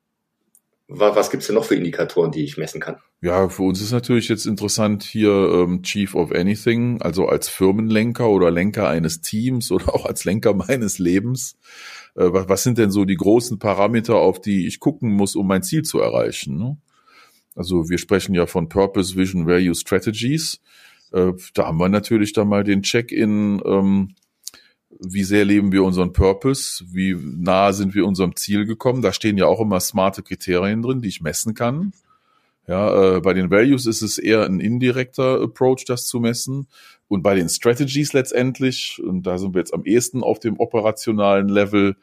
was 0.88 1.16
was 1.16 1.30
gibt's 1.30 1.46
denn 1.46 1.54
noch 1.54 1.64
für 1.64 1.74
Indikatoren, 1.74 2.32
die 2.32 2.44
ich 2.44 2.58
messen 2.58 2.80
kann? 2.80 2.96
Ja, 3.22 3.48
für 3.48 3.62
uns 3.62 3.80
ist 3.80 3.92
natürlich 3.92 4.28
jetzt 4.28 4.46
interessant 4.46 5.04
hier 5.04 5.30
ähm, 5.30 5.82
Chief 5.82 6.14
of 6.14 6.32
Anything, 6.32 7.00
also 7.00 7.26
als 7.26 7.48
Firmenlenker 7.48 8.28
oder 8.28 8.50
Lenker 8.50 8.88
eines 8.88 9.20
Teams 9.20 9.70
oder 9.72 9.94
auch 9.94 10.04
als 10.04 10.24
Lenker 10.24 10.54
meines 10.54 10.98
Lebens. 10.98 11.56
Äh, 12.14 12.32
was, 12.32 12.48
was 12.48 12.62
sind 12.62 12.78
denn 12.78 12.90
so 12.90 13.04
die 13.04 13.16
großen 13.16 13.58
Parameter, 13.58 14.16
auf 14.16 14.40
die 14.40 14.66
ich 14.66 14.80
gucken 14.80 15.10
muss, 15.10 15.34
um 15.34 15.46
mein 15.46 15.62
Ziel 15.62 15.82
zu 15.82 16.00
erreichen? 16.00 16.58
Ne? 16.58 16.76
Also 17.54 17.88
wir 17.88 17.98
sprechen 17.98 18.34
ja 18.34 18.46
von 18.46 18.68
Purpose, 18.68 19.16
Vision, 19.16 19.46
Value, 19.46 19.74
Strategies. 19.74 20.60
Äh, 21.12 21.32
da 21.54 21.66
haben 21.66 21.78
wir 21.78 21.88
natürlich 21.88 22.32
dann 22.32 22.48
mal 22.48 22.64
den 22.64 22.82
Check-in, 22.82 23.60
ähm, 23.64 24.14
wie 25.00 25.24
sehr 25.24 25.44
leben 25.44 25.72
wir 25.72 25.84
unseren 25.84 26.12
Purpose, 26.12 26.84
wie 26.92 27.14
nahe 27.14 27.72
sind 27.72 27.94
wir 27.94 28.06
unserem 28.06 28.36
Ziel 28.36 28.66
gekommen. 28.66 29.02
Da 29.02 29.12
stehen 29.12 29.36
ja 29.36 29.46
auch 29.46 29.60
immer 29.60 29.80
smarte 29.80 30.22
Kriterien 30.22 30.82
drin, 30.82 31.00
die 31.02 31.08
ich 31.08 31.20
messen 31.20 31.54
kann. 31.54 31.92
Ja, 32.68 33.16
äh, 33.16 33.20
bei 33.20 33.34
den 33.34 33.50
Values 33.50 33.86
ist 33.86 34.02
es 34.02 34.18
eher 34.18 34.44
ein 34.44 34.60
indirekter 34.60 35.42
Approach, 35.42 35.84
das 35.86 36.06
zu 36.06 36.20
messen. 36.20 36.68
Und 37.12 37.22
bei 37.22 37.34
den 37.34 37.50
Strategies 37.50 38.14
letztendlich, 38.14 38.98
und 39.04 39.26
da 39.26 39.36
sind 39.36 39.52
wir 39.52 39.58
jetzt 39.58 39.74
am 39.74 39.84
ehesten 39.84 40.22
auf 40.22 40.38
dem 40.38 40.58
operationalen 40.58 41.46
Level, 41.46 41.96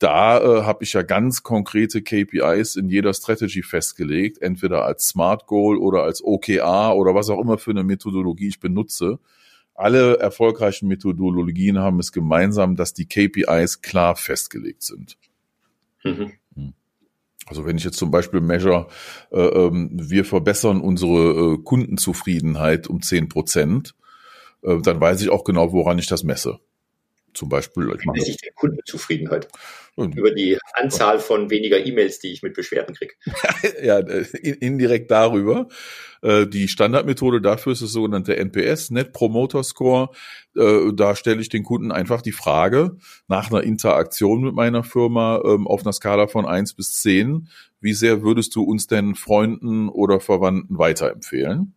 da 0.00 0.40
äh, 0.40 0.62
habe 0.64 0.82
ich 0.82 0.92
ja 0.92 1.02
ganz 1.02 1.44
konkrete 1.44 2.02
KPIs 2.02 2.74
in 2.74 2.88
jeder 2.88 3.14
Strategy 3.14 3.62
festgelegt, 3.62 4.42
entweder 4.42 4.84
als 4.84 5.06
Smart 5.06 5.46
Goal 5.46 5.78
oder 5.78 6.02
als 6.02 6.20
OKR 6.20 6.96
oder 6.96 7.14
was 7.14 7.30
auch 7.30 7.40
immer 7.40 7.58
für 7.58 7.70
eine 7.70 7.84
Methodologie 7.84 8.48
ich 8.48 8.58
benutze. 8.58 9.20
Alle 9.72 10.18
erfolgreichen 10.18 10.88
Methodologien 10.88 11.78
haben 11.78 12.00
es 12.00 12.10
gemeinsam, 12.10 12.74
dass 12.74 12.92
die 12.92 13.06
KPIs 13.06 13.82
klar 13.82 14.16
festgelegt 14.16 14.82
sind. 14.82 15.16
Mhm. 16.02 16.32
Hm. 16.56 16.72
Also 17.46 17.64
wenn 17.66 17.76
ich 17.76 17.84
jetzt 17.84 17.98
zum 17.98 18.10
Beispiel 18.10 18.40
measure, 18.40 18.88
äh, 19.30 19.38
ähm, 19.38 19.90
wir 19.92 20.24
verbessern 20.24 20.80
unsere 20.80 21.54
äh, 21.54 21.58
Kundenzufriedenheit 21.58 22.88
um 22.88 23.00
zehn 23.00 23.28
Prozent, 23.28 23.94
äh, 24.62 24.80
dann 24.82 25.00
weiß 25.00 25.22
ich 25.22 25.30
auch 25.30 25.44
genau, 25.44 25.72
woran 25.72 25.98
ich 25.98 26.06
das 26.06 26.24
messe 26.24 26.60
zum 27.36 27.48
Beispiel. 27.48 27.94
Ich 27.98 28.04
mache 28.04 28.18
der 28.18 28.52
Kundenzufriedenheit. 28.54 29.48
Und, 29.94 30.14
über 30.14 30.30
die 30.30 30.58
Anzahl 30.74 31.20
von 31.20 31.48
weniger 31.48 31.84
E-Mails, 31.84 32.18
die 32.18 32.30
ich 32.30 32.42
mit 32.42 32.52
Beschwerden 32.52 32.94
kriege. 32.94 33.14
ja, 33.82 33.98
äh, 33.98 34.26
indirekt 34.60 35.10
darüber. 35.10 35.68
Äh, 36.20 36.46
die 36.46 36.68
Standardmethode 36.68 37.40
dafür 37.40 37.72
ist 37.72 37.80
das 37.80 37.92
sogenannte 37.92 38.36
NPS, 38.36 38.90
Net 38.90 39.12
Promoter 39.12 39.62
Score. 39.62 40.10
Da 40.54 41.14
stelle 41.16 41.42
ich 41.42 41.50
den 41.50 41.64
Kunden 41.64 41.92
einfach 41.92 42.22
die 42.22 42.32
Frage 42.32 42.96
nach 43.28 43.50
einer 43.50 43.62
Interaktion 43.62 44.40
mit 44.40 44.54
meiner 44.54 44.84
Firma 44.84 45.42
ähm, 45.44 45.66
auf 45.66 45.82
einer 45.82 45.92
Skala 45.92 46.28
von 46.28 46.46
eins 46.46 46.72
bis 46.72 46.94
zehn: 46.94 47.48
Wie 47.80 47.92
sehr 47.92 48.22
würdest 48.22 48.56
du 48.56 48.62
uns 48.62 48.86
denn 48.86 49.16
Freunden 49.16 49.90
oder 49.90 50.18
Verwandten 50.18 50.78
weiterempfehlen? 50.78 51.75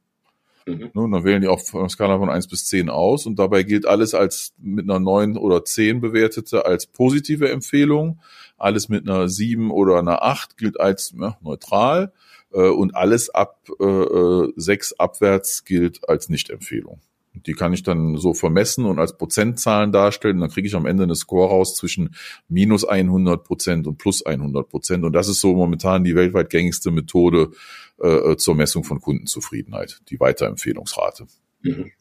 Mhm. 0.78 0.92
Und 0.94 1.12
ne, 1.12 1.18
dann 1.18 1.24
wählen 1.26 1.42
die 1.42 1.48
auf 1.48 1.74
einer 1.74 1.90
Skala 1.90 2.18
von 2.18 2.30
eins 2.30 2.48
bis 2.48 2.66
zehn 2.66 2.90
aus 2.90 3.26
und 3.26 3.38
dabei 3.40 3.64
gilt 3.64 3.86
alles 3.86 4.14
als 4.14 4.54
mit 4.58 4.90
einer 4.90 5.00
neun 5.00 5.38
oder 5.38 5.66
zehn 5.66 6.02
bewertete 6.02 6.66
als 6.66 6.88
positive 6.88 7.50
Empfehlung. 7.50 8.22
Alles 8.58 8.90
mit 8.90 9.08
einer 9.08 9.30
sieben 9.30 9.72
oder 9.72 10.00
einer 10.00 10.24
acht 10.24 10.58
gilt 10.58 10.80
als 10.80 11.14
ja, 11.18 11.38
neutral 11.42 12.14
äh, 12.54 12.70
und 12.70 12.96
alles 12.96 13.30
ab 13.30 13.70
äh, 13.80 14.48
sechs 14.56 14.94
abwärts 14.94 15.64
gilt 15.66 16.08
als 16.10 16.30
Nicht-Empfehlung. 16.30 17.02
Die 17.46 17.54
kann 17.54 17.74
ich 17.74 17.84
dann 17.84 18.18
so 18.18 18.34
vermessen 18.34 18.86
und 18.86 19.00
als 19.00 19.18
Prozentzahlen 19.18 19.92
darstellen. 19.92 20.40
Dann 20.40 20.50
kriege 20.50 20.68
ich 20.68 20.76
am 20.76 20.86
Ende 20.86 21.04
eine 21.04 21.16
Score 21.16 21.50
raus 21.50 21.76
zwischen 21.76 22.16
minus 22.48 22.86
100 22.86 23.44
Prozent 23.44 23.88
und 23.88 23.98
plus 23.98 24.26
100 24.26 24.70
Prozent. 24.70 25.04
Und 25.04 25.14
das 25.14 25.28
ist 25.28 25.42
so 25.42 25.54
momentan 25.54 26.04
die 26.04 26.16
weltweit 26.16 26.50
gängigste 26.50 26.92
Methode 26.92 27.52
äh, 28.00 28.36
zur 28.38 28.56
Messung 28.56 28.84
von 28.84 29.02
Kundenzufriedenheit, 29.02 30.02
die 30.10 30.20
Weiterempfehlungsrate. 30.20 31.28
Mhm. 31.62 31.92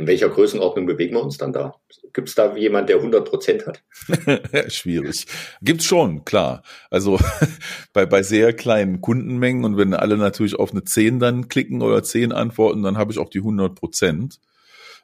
In 0.00 0.06
welcher 0.06 0.30
Größenordnung 0.30 0.86
bewegen 0.86 1.14
wir 1.14 1.22
uns 1.22 1.36
dann 1.36 1.52
da? 1.52 1.74
Gibt 2.14 2.30
es 2.30 2.34
da 2.34 2.56
jemand, 2.56 2.88
der 2.88 2.96
100 2.96 3.28
Prozent 3.28 3.66
hat? 3.66 3.82
Schwierig. 4.72 5.26
Gibt's 5.60 5.84
schon, 5.84 6.24
klar. 6.24 6.62
Also 6.90 7.18
bei, 7.92 8.06
bei 8.06 8.22
sehr 8.22 8.54
kleinen 8.54 9.02
Kundenmengen 9.02 9.64
und 9.64 9.76
wenn 9.76 9.92
alle 9.92 10.16
natürlich 10.16 10.58
auf 10.58 10.72
eine 10.72 10.84
10 10.84 11.20
dann 11.20 11.48
klicken 11.48 11.82
oder 11.82 12.02
10 12.02 12.32
antworten, 12.32 12.82
dann 12.82 12.96
habe 12.96 13.12
ich 13.12 13.18
auch 13.18 13.28
die 13.28 13.40
100 13.40 13.74
Prozent. 13.74 14.40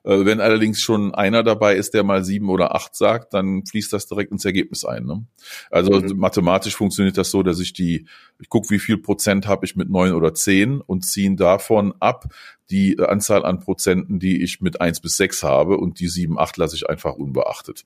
Äh, 0.07 0.25
wenn 0.25 0.41
allerdings 0.41 0.81
schon 0.81 1.15
einer 1.15 1.43
dabei 1.43 1.75
ist, 1.75 1.93
der 1.93 2.05
mal 2.05 2.25
sieben 2.25 2.49
oder 2.49 2.75
acht 2.77 2.95
sagt, 2.95 3.35
dann 3.35 3.67
fließt 3.67 3.93
das 3.93 4.07
direkt 4.07 4.31
ins 4.31 4.45
Ergebnis 4.45 4.85
ein. 4.85 5.05
Ne? 5.05 5.27
Also 5.71 6.01
mhm. 6.01 6.17
mathematisch 6.17 6.77
funktioniert 6.77 7.19
das 7.19 7.33
so, 7.33 7.43
dass 7.43 7.59
ich 7.59 7.73
die, 7.73 8.07
ich 8.39 8.49
gucke, 8.49 8.71
wie 8.71 8.79
viel 8.79 8.99
Prozent 8.99 9.49
habe 9.49 9.67
ich 9.67 9.75
mit 9.75 9.91
neun 9.91 10.13
oder 10.13 10.33
zehn 10.33 10.81
und 10.81 11.05
ziehe 11.05 11.35
davon 11.35 11.93
ab 11.99 12.27
die 12.71 12.99
Anzahl 13.01 13.45
an 13.45 13.59
Prozenten, 13.59 14.21
die 14.21 14.43
ich 14.43 14.61
mit 14.61 14.81
eins 14.81 15.01
bis 15.01 15.17
sechs 15.17 15.43
habe 15.43 15.77
und 15.77 15.99
die 15.99 16.09
sieben, 16.09 16.39
acht 16.39 16.57
lasse 16.57 16.77
ich 16.77 16.89
einfach 16.89 17.15
unbeachtet. 17.15 17.85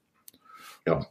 Ja. 0.86 1.06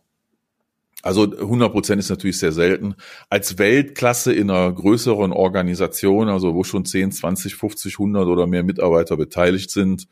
Also 1.01 1.23
100 1.23 1.71
Prozent 1.71 1.99
ist 1.99 2.09
natürlich 2.09 2.37
sehr 2.37 2.51
selten. 2.51 2.95
Als 3.29 3.57
Weltklasse 3.57 4.33
in 4.33 4.49
einer 4.49 4.71
größeren 4.71 5.31
Organisation, 5.31 6.27
also 6.27 6.53
wo 6.55 6.63
schon 6.63 6.83
10, 6.83 7.13
20, 7.13 7.55
50, 7.55 7.93
100 7.93 8.27
oder 8.27 8.47
mehr 8.47 8.63
Mitarbeiter 8.63 9.15
beteiligt 9.15 9.71
sind, 9.71 10.07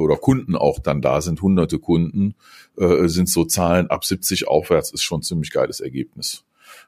oder 0.00 0.16
Kunden 0.16 0.56
auch 0.56 0.78
dann 0.78 1.02
da 1.02 1.20
sind, 1.20 1.42
hunderte 1.42 1.78
Kunden, 1.78 2.34
äh, 2.76 3.08
sind 3.08 3.28
so 3.28 3.44
Zahlen 3.44 3.88
ab 3.88 4.04
70 4.04 4.48
aufwärts, 4.48 4.92
ist 4.92 5.02
schon 5.02 5.20
ein 5.20 5.22
ziemlich 5.22 5.50
geiles 5.50 5.80
Ergebnis. 5.80 6.44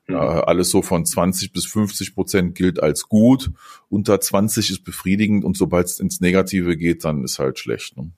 Mhm. 0.06 0.16
Äh, 0.16 0.18
alles 0.18 0.70
so 0.70 0.82
von 0.82 1.04
20 1.04 1.52
bis 1.52 1.66
50 1.66 2.14
Prozent 2.14 2.54
gilt 2.54 2.82
als 2.82 3.08
gut, 3.08 3.50
unter 3.88 4.20
20 4.20 4.70
ist 4.70 4.84
befriedigend 4.84 5.44
und 5.44 5.56
sobald 5.56 5.86
es 5.86 6.00
ins 6.00 6.20
Negative 6.20 6.76
geht, 6.76 7.04
dann 7.04 7.24
ist 7.24 7.38
halt 7.38 7.58
schlecht. 7.58 7.96
Ne? 7.96 8.10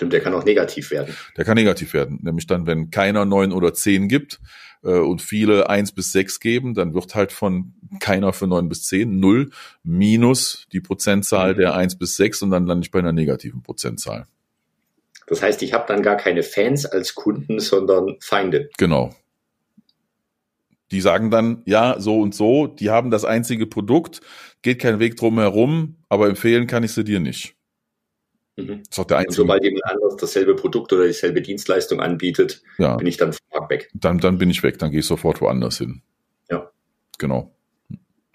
Stimmt, 0.00 0.14
der 0.14 0.22
kann 0.22 0.32
auch 0.32 0.46
negativ 0.46 0.90
werden. 0.92 1.14
Der 1.36 1.44
kann 1.44 1.56
negativ 1.56 1.92
werden, 1.92 2.20
nämlich 2.22 2.46
dann, 2.46 2.66
wenn 2.66 2.90
keiner 2.90 3.26
neun 3.26 3.52
oder 3.52 3.74
zehn 3.74 4.08
gibt, 4.08 4.40
äh, 4.82 4.92
und 4.92 5.20
viele 5.20 5.68
eins 5.68 5.92
bis 5.92 6.10
sechs 6.10 6.40
geben, 6.40 6.72
dann 6.72 6.94
wird 6.94 7.14
halt 7.14 7.32
von 7.32 7.74
keiner 8.00 8.32
für 8.32 8.46
neun 8.46 8.70
bis 8.70 8.84
zehn 8.84 9.20
null 9.20 9.50
minus 9.82 10.66
die 10.72 10.80
Prozentzahl 10.80 11.52
mhm. 11.52 11.58
der 11.58 11.74
eins 11.74 11.98
bis 11.98 12.16
sechs 12.16 12.40
und 12.40 12.50
dann 12.50 12.64
lande 12.64 12.86
ich 12.86 12.90
bei 12.90 13.00
einer 13.00 13.12
negativen 13.12 13.62
Prozentzahl. 13.62 14.24
Das 15.26 15.42
heißt, 15.42 15.60
ich 15.60 15.74
habe 15.74 15.84
dann 15.86 16.02
gar 16.02 16.16
keine 16.16 16.42
Fans 16.42 16.86
als 16.86 17.14
Kunden, 17.14 17.60
sondern 17.60 18.16
Feinde. 18.20 18.70
Genau. 18.78 19.14
Die 20.92 21.02
sagen 21.02 21.30
dann, 21.30 21.60
ja, 21.66 22.00
so 22.00 22.22
und 22.22 22.34
so, 22.34 22.68
die 22.68 22.88
haben 22.88 23.10
das 23.10 23.26
einzige 23.26 23.66
Produkt, 23.66 24.22
geht 24.62 24.80
kein 24.80 24.98
Weg 24.98 25.18
drum 25.18 25.38
herum, 25.38 25.96
aber 26.08 26.26
empfehlen 26.26 26.66
kann 26.66 26.84
ich 26.84 26.92
sie 26.92 27.04
dir 27.04 27.20
nicht. 27.20 27.54
Mhm. 28.64 28.78
Das 28.78 28.88
ist 28.90 28.98
auch 28.98 29.04
der 29.04 29.18
einzige. 29.18 29.42
Und 29.42 29.48
sobald 29.48 29.64
jemand 29.64 29.84
anderes 29.84 30.16
dasselbe 30.16 30.54
Produkt 30.56 30.92
oder 30.92 31.06
dieselbe 31.06 31.42
Dienstleistung 31.42 32.00
anbietet, 32.00 32.62
ja. 32.78 32.96
bin 32.96 33.06
ich 33.06 33.16
dann 33.16 33.34
weg. 33.68 33.90
Dann, 33.94 34.18
dann 34.18 34.38
bin 34.38 34.50
ich 34.50 34.62
weg, 34.62 34.78
dann 34.78 34.90
gehe 34.90 35.00
ich 35.00 35.06
sofort 35.06 35.40
woanders 35.40 35.78
hin. 35.78 36.02
Ja. 36.50 36.70
Genau. 37.18 37.54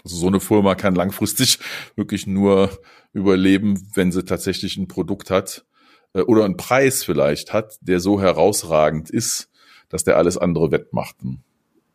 Also 0.04 0.18
so 0.18 0.28
eine 0.28 0.40
Firma 0.40 0.76
kann 0.76 0.96
langfristig 0.96 1.60
wirklich 1.96 2.28
nur 2.28 2.70
überleben, 3.14 3.90
wenn 3.94 4.12
sie 4.12 4.24
tatsächlich 4.24 4.78
ein 4.78 4.88
Produkt 4.88 5.32
hat 5.32 5.66
äh, 6.14 6.22
oder 6.22 6.46
einen 6.46 6.58
Preis 6.58 7.04
vielleicht 7.04 7.54
hat, 7.54 7.78
der 7.82 8.00
so 8.00 8.22
herausragend 8.22 9.10
ist, 9.10 9.50
dass 9.90 10.04
der 10.04 10.18
alles 10.18 10.38
andere 10.38 10.72
wettmacht. 10.72 11.16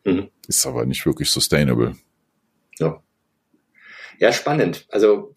Mhm. 0.03 0.29
Ist 0.47 0.65
aber 0.65 0.85
nicht 0.85 1.05
wirklich 1.05 1.29
sustainable. 1.29 1.95
Ja. 2.79 3.01
Ja, 4.19 4.31
spannend. 4.31 4.87
Also 4.89 5.35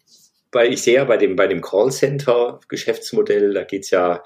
weil 0.55 0.71
ich 0.71 0.81
sehe 0.81 0.95
ja 0.95 1.03
bei 1.03 1.17
dem, 1.17 1.35
bei 1.35 1.47
dem 1.47 1.61
Callcenter-Geschäftsmodell, 1.61 3.53
da 3.53 3.65
geht's 3.65 3.91
ja, 3.91 4.23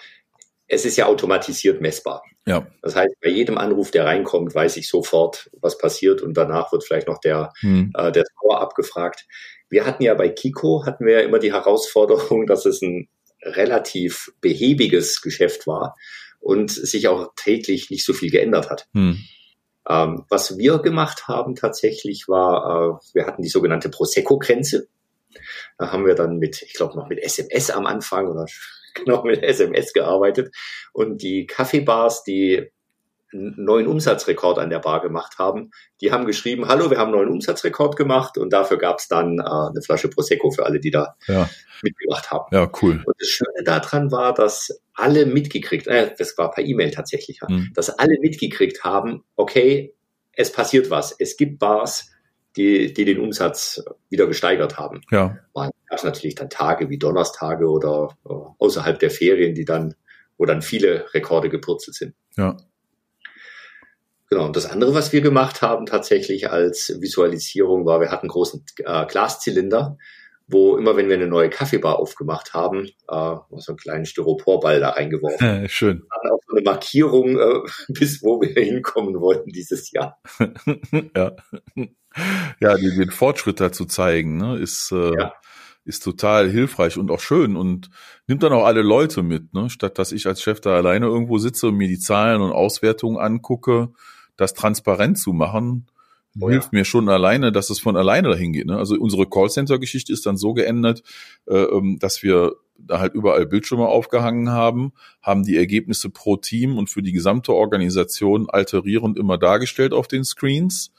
es 0.68 0.86
ist 0.86 0.96
ja 0.96 1.08
automatisiert 1.08 1.82
messbar. 1.82 2.22
Ja. 2.46 2.68
Das 2.84 2.96
heißt, 2.96 3.16
bei 3.20 3.30
jedem 3.30 3.58
Anruf, 3.58 3.90
der 3.90 4.06
reinkommt, 4.06 4.54
weiß 4.54 4.78
ich 4.78 4.88
sofort, 4.88 5.50
was 5.60 5.80
passiert 5.80 6.22
und 6.22 6.36
danach 6.36 6.72
wird 6.72 6.86
vielleicht 6.86 7.08
noch 7.08 7.20
der, 7.20 7.52
hm. 7.62 7.92
äh, 7.98 8.12
der 8.12 8.26
Score 8.26 8.62
abgefragt. 8.62 9.26
Wir 9.70 9.88
hatten 9.88 10.04
ja 10.04 10.14
bei 10.14 10.30
Kiko, 10.30 10.86
hatten 10.86 11.06
wir 11.06 11.14
ja 11.14 11.20
immer 11.22 11.40
die 11.40 11.52
Herausforderung, 11.52 12.46
dass 12.48 12.66
es 12.66 12.82
ein 12.84 13.10
relativ 13.42 14.32
behäbiges 14.40 15.22
Geschäft 15.22 15.66
war 15.66 15.96
und 16.40 16.70
sich 16.70 17.08
auch 17.08 17.34
täglich 17.38 17.90
nicht 17.90 18.06
so 18.06 18.14
viel 18.14 18.30
geändert 18.30 18.70
hat. 18.70 18.88
Hm. 18.94 19.18
Ähm, 19.90 20.26
was 20.30 20.60
wir 20.60 20.78
gemacht 20.78 21.28
haben 21.28 21.56
tatsächlich 21.56 22.28
war, 22.28 23.00
äh, 23.02 23.16
wir 23.16 23.26
hatten 23.26 23.42
die 23.42 23.50
sogenannte 23.50 23.90
Prosecco-Grenze. 23.90 24.88
Da 25.78 25.92
haben 25.92 26.06
wir 26.06 26.16
dann 26.16 26.38
mit, 26.38 26.62
ich 26.62 26.74
glaube 26.74 26.96
noch 26.96 27.08
mit 27.08 27.20
SMS 27.20 27.70
am 27.70 27.86
Anfang 27.86 28.28
oder 28.28 28.46
genau 28.94 29.24
mit 29.24 29.44
SMS 29.44 29.94
gearbeitet 29.94 30.54
und 30.94 31.22
die 31.22 31.46
Kaffeebars, 31.46 32.24
die 32.24 32.72
einen 33.32 33.54
neuen 33.64 33.88
Umsatzrekord 33.88 34.58
an 34.58 34.70
der 34.70 34.80
Bar 34.80 35.02
gemacht 35.02 35.38
haben, 35.38 35.72
die 36.02 36.12
haben 36.12 36.26
geschrieben, 36.26 36.68
hallo, 36.68 36.90
wir 36.90 36.98
haben 36.98 37.14
einen 37.14 37.18
neuen 37.18 37.30
Umsatzrekord 37.30 37.96
gemacht 37.96 38.38
und 38.38 38.52
dafür 38.52 38.78
gab 38.78 39.00
es 39.00 39.08
dann 39.08 39.40
äh, 39.40 39.44
eine 39.44 39.82
Flasche 39.84 40.10
Prosecco 40.10 40.52
für 40.52 40.66
alle, 40.66 40.80
die 40.80 40.92
da 40.92 41.16
ja. 41.28 41.48
mitgemacht 41.84 42.32
haben. 42.32 42.48
Ja, 42.52 42.70
cool. 42.82 43.04
Und 43.06 43.16
das 43.20 43.28
Schöne 43.28 43.64
daran 43.64 44.12
war, 44.12 44.34
dass 44.34 44.82
alle 44.96 45.26
mitgekriegt, 45.26 45.88
äh, 45.88 46.14
das 46.18 46.38
war 46.38 46.52
per 46.52 46.66
E-Mail 46.66 46.92
tatsächlich, 46.92 47.40
mhm. 47.48 47.72
dass 47.76 47.90
alle 47.90 48.18
mitgekriegt 48.20 48.84
haben, 48.84 49.24
okay, 49.36 49.94
es 50.34 50.52
passiert 50.52 50.90
was, 50.90 51.16
es 51.20 51.38
gibt 51.38 51.60
Bars, 51.60 52.12
die, 52.56 52.94
die 52.94 53.06
den 53.06 53.20
Umsatz 53.20 53.84
wieder 54.10 54.28
gesteigert 54.28 54.78
haben. 54.78 55.02
Ja. 55.12 55.38
Gab 55.54 55.72
es 55.98 56.04
natürlich 56.04 56.36
dann 56.36 56.50
Tage 56.50 56.90
wie 56.90 57.00
Donnerstage 57.00 57.68
oder 57.68 58.10
äh, 58.26 58.34
außerhalb 58.60 59.00
der 59.00 59.12
Ferien, 59.12 59.56
die 59.56 59.66
dann, 59.66 59.96
wo 60.38 60.46
dann 60.46 60.62
viele 60.62 61.06
Rekorde 61.14 61.50
gepurzelt 61.50 61.96
sind. 61.96 62.16
Ja. 62.38 62.58
Genau. 64.30 64.46
Und 64.46 64.56
das 64.56 64.68
andere, 64.68 64.94
was 64.94 65.12
wir 65.12 65.22
gemacht 65.22 65.62
haben 65.64 65.88
tatsächlich 65.88 66.52
als 66.52 66.96
Visualisierung 67.00 67.86
war, 67.86 68.00
wir 68.00 68.12
hatten 68.12 68.24
einen 68.24 68.30
großen 68.30 68.64
äh, 68.86 69.06
Glaszylinder, 69.08 69.98
wo 70.48 70.78
immer, 70.78 70.96
wenn 70.96 71.08
wir 71.08 71.16
eine 71.16 71.28
neue 71.28 71.50
Kaffeebar 71.50 71.98
aufgemacht 71.98 72.54
haben, 72.54 72.86
äh, 73.08 73.36
so 73.58 73.72
einen 73.72 73.78
kleinen 73.78 74.06
Styroporball 74.06 74.80
da 74.80 74.90
reingeworfen. 74.92 75.64
Ja, 75.64 75.70
schön. 75.70 76.04
Dann 76.22 76.32
auch 76.32 76.40
so 76.48 76.56
eine 76.56 76.64
Markierung, 76.64 77.40
äh, 77.40 77.62
bis 77.88 78.22
wo 78.22 78.40
wir 78.42 78.50
hinkommen 78.50 79.20
wollten 79.20 79.52
dieses 79.52 79.92
Jahr. 79.92 80.20
ja 81.16 81.36
ja, 82.60 82.76
den, 82.76 82.98
den 82.98 83.12
Fortschritt 83.12 83.60
da 83.60 83.72
zu 83.72 83.86
zeigen, 83.86 84.38
ne, 84.38 84.58
ist, 84.58 84.92
äh, 84.92 85.14
ja. 85.14 85.34
ist 85.86 86.04
total 86.04 86.50
hilfreich 86.50 86.98
und 86.98 87.12
auch 87.12 87.20
schön 87.20 87.56
und 87.56 87.90
nimmt 88.28 88.44
dann 88.44 88.54
auch 88.54 88.66
alle 88.66 88.82
Leute 88.82 89.24
mit, 89.24 89.54
ne, 89.54 89.70
statt 89.70 90.00
dass 90.00 90.12
ich 90.12 90.28
als 90.28 90.42
Chef 90.42 90.62
da 90.62 90.76
alleine 90.76 91.06
irgendwo 91.06 91.38
sitze 91.38 91.68
und 91.68 91.76
mir 91.76 91.88
die 91.88 92.00
Zahlen 92.00 92.42
und 92.42 92.52
Auswertungen 92.52 93.18
angucke, 93.18 93.90
das 94.38 94.54
transparent 94.54 95.18
zu 95.18 95.34
machen, 95.34 95.88
oh, 96.40 96.50
hilft 96.50 96.74
ja. 96.74 96.80
mir 96.80 96.86
schon 96.86 97.10
alleine, 97.10 97.52
dass 97.52 97.70
es 97.70 97.80
von 97.80 97.98
alleine 97.98 98.30
dahin 98.30 98.54
geht. 98.54 98.66
Ne? 98.66 98.78
Also 98.78 98.96
unsere 98.96 99.28
Callcenter-Geschichte 99.28 100.14
ist 100.14 100.26
dann 100.26 100.38
so 100.38 100.54
geändert, 100.54 101.04
äh, 101.48 101.58
ähm, 101.58 102.00
dass 102.00 102.24
wir 102.24 102.54
da 102.78 103.00
halt 103.00 103.14
überall 103.14 103.46
Bildschirme 103.46 103.88
aufgehangen 103.88 104.50
haben, 104.50 104.94
haben 105.22 105.44
die 105.44 105.58
Ergebnisse 105.58 106.10
pro 106.10 106.38
Team 106.38 106.78
und 106.78 106.90
für 106.90 107.02
die 107.02 107.12
gesamte 107.12 107.54
Organisation 107.54 108.50
alterierend 108.50 109.18
immer 109.18 109.38
dargestellt 109.38 109.94
auf 109.94 110.08
den 110.08 110.24
Screens 110.24 110.92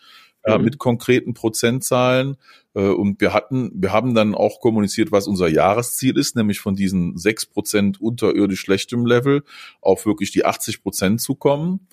äh, 0.44 0.58
mit 0.58 0.78
konkreten 0.78 1.34
Prozentzahlen. 1.34 2.36
Äh, 2.74 2.88
und 2.88 3.20
wir 3.20 3.34
hatten, 3.34 3.70
wir 3.74 3.92
haben 3.92 4.14
dann 4.14 4.34
auch 4.34 4.60
kommuniziert, 4.60 5.12
was 5.12 5.26
unser 5.26 5.48
Jahresziel 5.48 6.16
ist, 6.16 6.36
nämlich 6.36 6.60
von 6.60 6.74
diesen 6.74 7.16
sechs 7.16 7.46
Prozent 7.46 8.00
unterirdisch 8.00 8.60
schlechtem 8.60 9.06
Level 9.06 9.42
auf 9.80 10.06
wirklich 10.06 10.30
die 10.30 10.44
80 10.44 10.82
Prozent 10.82 11.20
zu 11.20 11.34
kommen. 11.34 11.88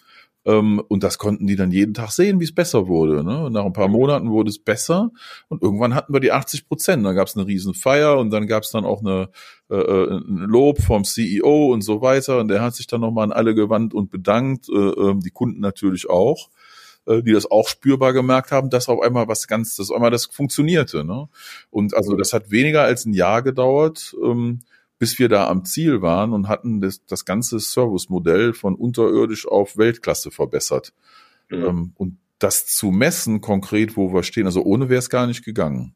Ähm, 0.48 0.82
und 0.88 1.04
das 1.04 1.18
konnten 1.18 1.46
die 1.46 1.58
dann 1.58 1.72
jeden 1.72 1.94
Tag 1.94 2.12
sehen, 2.12 2.40
wie 2.40 2.46
es 2.46 2.56
besser 2.56 2.88
wurde. 2.88 3.22
Ne? 3.22 3.52
nach 3.52 3.66
ein 3.66 3.74
paar 3.74 3.90
Monaten 3.90 4.32
wurde 4.32 4.50
es 4.50 4.60
besser 4.60 5.12
und 5.50 5.62
irgendwann 5.62 5.94
hatten 5.94 6.14
wir 6.14 6.22
die 6.22 6.32
80 6.32 6.68
Prozent. 6.70 7.06
Dann 7.06 7.16
gab 7.16 7.28
es 7.28 7.36
eine 7.36 7.46
riesen 7.46 7.74
Feier 7.74 8.18
und 8.18 8.30
dann 8.30 8.48
gab 8.48 8.64
es 8.64 8.72
dann 8.72 8.86
auch 8.86 9.02
eine, 9.02 9.30
äh, 9.70 9.76
äh, 9.76 10.18
ein 10.20 10.38
Lob 10.48 10.82
vom 10.82 11.04
CEO 11.04 11.74
und 11.74 11.82
so 11.82 12.02
weiter. 12.02 12.40
Und 12.40 12.48
der 12.48 12.62
hat 12.62 12.76
sich 12.76 12.88
dann 12.88 13.02
nochmal 13.02 13.26
an 13.26 13.34
alle 13.34 13.56
gewandt 13.56 13.94
und 13.94 14.10
bedankt, 14.10 14.70
äh, 14.70 14.76
äh, 14.76 15.16
die 15.20 15.32
Kunden 15.32 15.60
natürlich 15.60 16.10
auch. 16.10 16.50
Äh, 17.08 17.24
die 17.24 17.32
das 17.32 17.50
auch 17.50 17.68
spürbar 17.68 18.14
gemerkt 18.14 18.52
haben, 18.52 18.70
dass 18.70 18.90
auf 18.90 19.02
einmal 19.02 19.28
was 19.28 19.48
ganz, 19.48 19.76
dass 19.76 19.90
auf 19.90 19.96
einmal 19.96 20.12
das 20.12 20.26
funktionierte. 20.26 21.04
Ne? 21.04 21.28
Und 21.70 21.96
also 21.96 22.16
das 22.16 22.34
hat 22.34 22.52
weniger 22.52 22.84
als 22.84 23.06
ein 23.06 23.14
Jahr 23.14 23.42
gedauert, 23.42 24.16
ähm, 24.24 24.60
bis 25.00 25.20
wir 25.20 25.30
da 25.30 25.48
am 25.48 25.66
Ziel 25.66 26.02
waren 26.02 26.34
und 26.34 26.48
hatten 26.48 26.82
das, 26.82 27.06
das 27.06 27.26
ganze 27.26 27.60
Servicemodell 27.60 28.54
von 28.54 28.76
unterirdisch 28.76 29.48
auf 29.48 29.78
Weltklasse 29.78 30.32
verbessert. 30.32 30.94
Mhm. 31.50 31.66
Ähm, 31.66 31.92
und 31.96 32.18
das 32.40 32.68
zu 32.68 32.92
messen 32.92 33.42
konkret, 33.42 33.98
wo 33.98 34.14
wir 34.14 34.24
stehen, 34.24 34.46
also 34.46 34.64
ohne 34.64 34.90
wäre 34.90 35.00
es 35.00 35.10
gar 35.10 35.28
nicht 35.28 35.44
gegangen. 35.44 35.96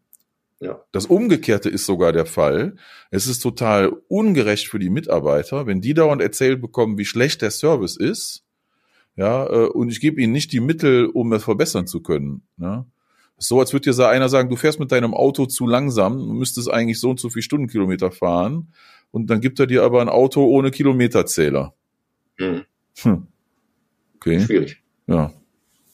Ja. 0.59 0.79
Das 0.91 1.07
Umgekehrte 1.07 1.69
ist 1.69 1.85
sogar 1.87 2.13
der 2.13 2.27
Fall. 2.27 2.75
Es 3.09 3.25
ist 3.25 3.39
total 3.39 3.91
ungerecht 4.07 4.67
für 4.67 4.77
die 4.77 4.91
Mitarbeiter, 4.91 5.65
wenn 5.65 5.81
die 5.81 5.95
dauernd 5.95 6.21
erzählt 6.21 6.61
bekommen, 6.61 6.99
wie 6.99 7.05
schlecht 7.05 7.41
der 7.41 7.49
Service 7.49 7.97
ist, 7.97 8.43
ja, 9.15 9.45
äh, 9.45 9.67
und 9.67 9.89
ich 9.89 9.99
gebe 9.99 10.21
ihnen 10.21 10.33
nicht 10.33 10.51
die 10.51 10.59
Mittel, 10.59 11.05
um 11.05 11.29
das 11.29 11.43
verbessern 11.43 11.87
zu 11.87 12.01
können. 12.01 12.43
Ja. 12.57 12.85
So, 13.37 13.59
als 13.59 13.73
würde 13.73 13.91
dir 13.91 14.07
einer 14.07 14.29
sagen, 14.29 14.49
du 14.49 14.55
fährst 14.55 14.79
mit 14.79 14.91
deinem 14.91 15.13
Auto 15.13 15.47
zu 15.47 15.65
langsam, 15.65 16.37
müsstest 16.37 16.69
eigentlich 16.69 16.99
so 16.99 17.09
und 17.09 17.19
so 17.19 17.29
viel 17.29 17.41
Stundenkilometer 17.41 18.11
fahren, 18.11 18.71
und 19.11 19.29
dann 19.29 19.41
gibt 19.41 19.59
er 19.59 19.67
dir 19.67 19.83
aber 19.83 20.01
ein 20.01 20.09
Auto 20.09 20.45
ohne 20.45 20.71
Kilometerzähler. 20.71 21.73
Hm. 22.37 22.63
Hm. 23.01 23.27
Okay. 24.15 24.39
Schwierig. 24.39 24.81
Ja. 25.07 25.33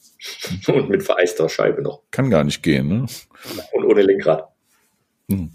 Und 0.68 0.88
mit 0.88 1.02
vereister 1.02 1.48
Scheibe 1.48 1.82
noch. 1.82 2.02
Kann 2.10 2.30
gar 2.30 2.44
nicht 2.44 2.62
gehen, 2.62 2.88
ne? 2.88 3.06
Und 3.72 3.84
ohne 3.84 4.02
Lenkrad. 4.02 4.48
Hm. 5.30 5.50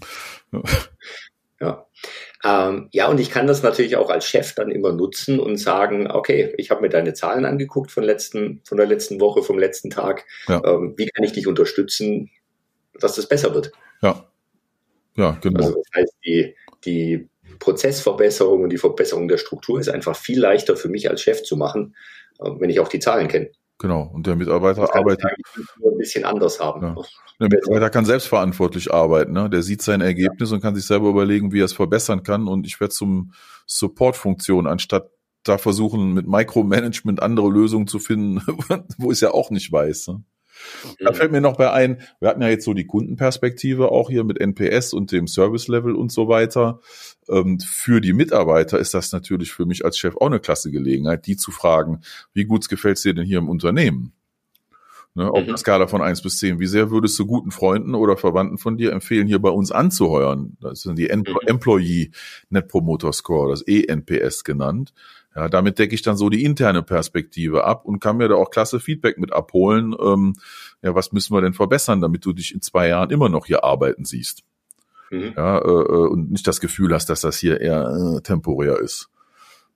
Ja. 2.44 2.68
Ähm, 2.68 2.88
ja, 2.92 3.08
und 3.08 3.18
ich 3.18 3.30
kann 3.30 3.46
das 3.46 3.62
natürlich 3.62 3.96
auch 3.96 4.10
als 4.10 4.26
Chef 4.26 4.54
dann 4.54 4.70
immer 4.70 4.92
nutzen 4.92 5.40
und 5.40 5.56
sagen, 5.56 6.10
okay, 6.10 6.54
ich 6.58 6.70
habe 6.70 6.82
mir 6.82 6.90
deine 6.90 7.14
Zahlen 7.14 7.44
angeguckt 7.44 7.90
von, 7.90 8.04
letzten, 8.04 8.60
von 8.64 8.76
der 8.76 8.86
letzten 8.86 9.20
Woche, 9.20 9.42
vom 9.42 9.58
letzten 9.58 9.90
Tag. 9.90 10.26
Ja. 10.48 10.62
Ähm, 10.64 10.94
wie 10.96 11.08
kann 11.08 11.24
ich 11.24 11.32
dich 11.32 11.46
unterstützen, 11.46 12.30
dass 13.00 13.16
das 13.16 13.28
besser 13.28 13.54
wird? 13.54 13.72
Ja. 14.02 14.26
Ja, 15.16 15.38
genau. 15.40 15.60
Also 15.60 15.82
das 15.82 16.00
heißt, 16.00 16.14
die, 16.24 16.54
die 16.84 17.28
Prozessverbesserung 17.58 18.64
und 18.64 18.70
die 18.70 18.78
Verbesserung 18.78 19.28
der 19.28 19.38
Struktur 19.38 19.78
ist 19.78 19.88
einfach 19.88 20.16
viel 20.16 20.40
leichter 20.40 20.76
für 20.76 20.88
mich 20.88 21.08
als 21.08 21.22
Chef 21.22 21.44
zu 21.44 21.56
machen, 21.56 21.94
äh, 22.40 22.50
wenn 22.58 22.70
ich 22.70 22.80
auch 22.80 22.88
die 22.88 22.98
Zahlen 22.98 23.28
kenne. 23.28 23.50
Genau, 23.78 24.02
und 24.02 24.26
der 24.26 24.36
Mitarbeiter 24.36 24.94
arbeitet. 24.94 25.24
ein 25.56 25.98
bisschen 25.98 26.24
anders 26.24 26.60
haben. 26.60 26.82
Ja. 26.82 26.94
Der 27.40 27.48
Mitarbeiter 27.48 27.90
kann 27.90 28.04
selbstverantwortlich 28.04 28.92
arbeiten. 28.92 29.32
Ne? 29.32 29.50
Der 29.50 29.62
sieht 29.62 29.82
sein 29.82 30.00
Ergebnis 30.00 30.50
ja. 30.50 30.56
und 30.56 30.62
kann 30.62 30.76
sich 30.76 30.86
selber 30.86 31.08
überlegen, 31.08 31.52
wie 31.52 31.60
er 31.60 31.64
es 31.64 31.72
verbessern 31.72 32.22
kann. 32.22 32.46
Und 32.46 32.66
ich 32.66 32.80
werde 32.80 32.94
zum 32.94 33.32
Support-Funktion, 33.66 34.66
anstatt 34.66 35.10
da 35.42 35.58
versuchen, 35.58 36.14
mit 36.14 36.26
Micromanagement 36.26 37.20
andere 37.20 37.50
Lösungen 37.50 37.86
zu 37.86 37.98
finden, 37.98 38.40
wo 38.98 39.10
ich 39.10 39.16
es 39.16 39.20
ja 39.20 39.32
auch 39.32 39.50
nicht 39.50 39.70
weiß. 39.70 40.08
Ne? 40.08 40.24
Da 41.00 41.12
fällt 41.12 41.32
mir 41.32 41.40
noch 41.40 41.56
bei 41.56 41.72
ein, 41.72 42.00
wir 42.20 42.28
hatten 42.28 42.42
ja 42.42 42.48
jetzt 42.48 42.64
so 42.64 42.74
die 42.74 42.86
Kundenperspektive 42.86 43.90
auch 43.90 44.10
hier 44.10 44.24
mit 44.24 44.40
NPS 44.40 44.92
und 44.92 45.12
dem 45.12 45.26
Service-Level 45.26 45.94
und 45.94 46.12
so 46.12 46.28
weiter. 46.28 46.80
Ähm, 47.28 47.58
für 47.60 48.00
die 48.00 48.12
Mitarbeiter 48.12 48.78
ist 48.78 48.94
das 48.94 49.12
natürlich 49.12 49.52
für 49.52 49.66
mich 49.66 49.84
als 49.84 49.98
Chef 49.98 50.16
auch 50.16 50.26
eine 50.26 50.40
klasse 50.40 50.70
Gelegenheit, 50.70 51.26
die 51.26 51.36
zu 51.36 51.50
fragen, 51.50 52.00
wie 52.32 52.44
gut 52.44 52.68
gefällt 52.68 52.96
es 52.96 53.02
dir 53.02 53.14
denn 53.14 53.26
hier 53.26 53.38
im 53.38 53.48
Unternehmen? 53.48 54.12
Ne, 55.16 55.30
auf 55.30 55.42
mhm. 55.42 55.50
einer 55.50 55.56
Skala 55.56 55.86
von 55.86 56.02
eins 56.02 56.22
bis 56.22 56.38
zehn. 56.38 56.58
Wie 56.58 56.66
sehr 56.66 56.90
würdest 56.90 57.16
du 57.20 57.26
guten 57.26 57.52
Freunden 57.52 57.94
oder 57.94 58.16
Verwandten 58.16 58.58
von 58.58 58.76
dir 58.76 58.92
empfehlen, 58.92 59.28
hier 59.28 59.38
bei 59.38 59.48
uns 59.48 59.70
anzuheuern? 59.70 60.56
Das 60.60 60.80
sind 60.80 60.98
die 60.98 61.04
mhm. 61.04 61.24
Employee 61.46 62.10
Net 62.50 62.66
Promoter 62.66 63.12
Score, 63.12 63.48
das 63.48 63.62
ENPS 63.62 64.42
genannt. 64.42 64.92
Ja, 65.34 65.48
damit 65.48 65.78
decke 65.78 65.94
ich 65.94 66.02
dann 66.02 66.16
so 66.16 66.28
die 66.28 66.44
interne 66.44 66.82
Perspektive 66.82 67.64
ab 67.64 67.84
und 67.84 67.98
kann 67.98 68.16
mir 68.16 68.28
da 68.28 68.36
auch 68.36 68.50
klasse 68.50 68.78
Feedback 68.78 69.18
mit 69.18 69.32
abholen. 69.32 69.94
Ähm, 70.00 70.34
ja, 70.82 70.94
was 70.94 71.12
müssen 71.12 71.34
wir 71.34 71.40
denn 71.40 71.54
verbessern, 71.54 72.00
damit 72.00 72.24
du 72.24 72.32
dich 72.32 72.54
in 72.54 72.60
zwei 72.60 72.88
Jahren 72.88 73.10
immer 73.10 73.28
noch 73.28 73.46
hier 73.46 73.64
arbeiten 73.64 74.04
siehst? 74.04 74.44
Mhm. 75.10 75.32
Ja, 75.36 75.58
äh, 75.58 75.62
äh 75.62 76.08
und 76.08 76.30
nicht 76.30 76.46
das 76.46 76.60
Gefühl 76.60 76.94
hast, 76.94 77.10
dass 77.10 77.22
das 77.22 77.38
hier 77.38 77.60
eher 77.60 78.16
äh, 78.16 78.20
temporär 78.20 78.78
ist. 78.78 79.08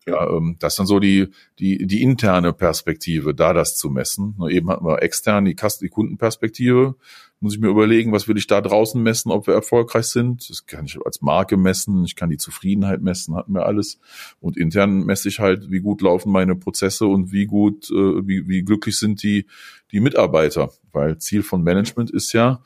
Ja, 0.08 0.26
ähm, 0.30 0.56
das 0.58 0.72
ist 0.72 0.78
dann 0.78 0.86
so 0.86 1.00
die, 1.00 1.28
die, 1.58 1.86
die 1.86 2.02
interne 2.02 2.54
Perspektive, 2.54 3.34
da 3.34 3.52
das 3.52 3.76
zu 3.76 3.90
messen. 3.90 4.36
Eben 4.48 4.70
hatten 4.70 4.86
wir 4.86 5.02
extern 5.02 5.44
die, 5.44 5.54
die 5.54 5.88
Kundenperspektive. 5.88 6.94
Muss 7.40 7.54
ich 7.54 7.60
mir 7.60 7.68
überlegen, 7.68 8.10
was 8.10 8.26
will 8.26 8.38
ich 8.38 8.46
da 8.46 8.62
draußen 8.62 9.02
messen, 9.02 9.30
ob 9.30 9.46
wir 9.46 9.52
erfolgreich 9.52 10.06
sind. 10.06 10.48
Das 10.48 10.64
kann 10.64 10.86
ich 10.86 10.98
als 11.04 11.20
Marke 11.20 11.58
messen, 11.58 12.04
ich 12.04 12.16
kann 12.16 12.30
die 12.30 12.38
Zufriedenheit 12.38 13.02
messen, 13.02 13.34
hatten 13.34 13.52
wir 13.52 13.66
alles. 13.66 14.00
Und 14.40 14.56
intern 14.56 15.04
messe 15.04 15.28
ich 15.28 15.40
halt, 15.40 15.70
wie 15.70 15.80
gut 15.80 16.00
laufen 16.00 16.32
meine 16.32 16.56
Prozesse 16.56 17.04
und 17.04 17.30
wie 17.30 17.44
gut, 17.44 17.90
äh, 17.90 18.26
wie, 18.26 18.48
wie 18.48 18.62
glücklich 18.62 18.98
sind 18.98 19.22
die, 19.22 19.46
die 19.92 20.00
Mitarbeiter. 20.00 20.70
Weil 20.90 21.18
Ziel 21.18 21.42
von 21.42 21.62
Management 21.62 22.10
ist 22.10 22.32
ja, 22.32 22.62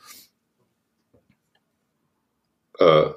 äh, 2.79 3.09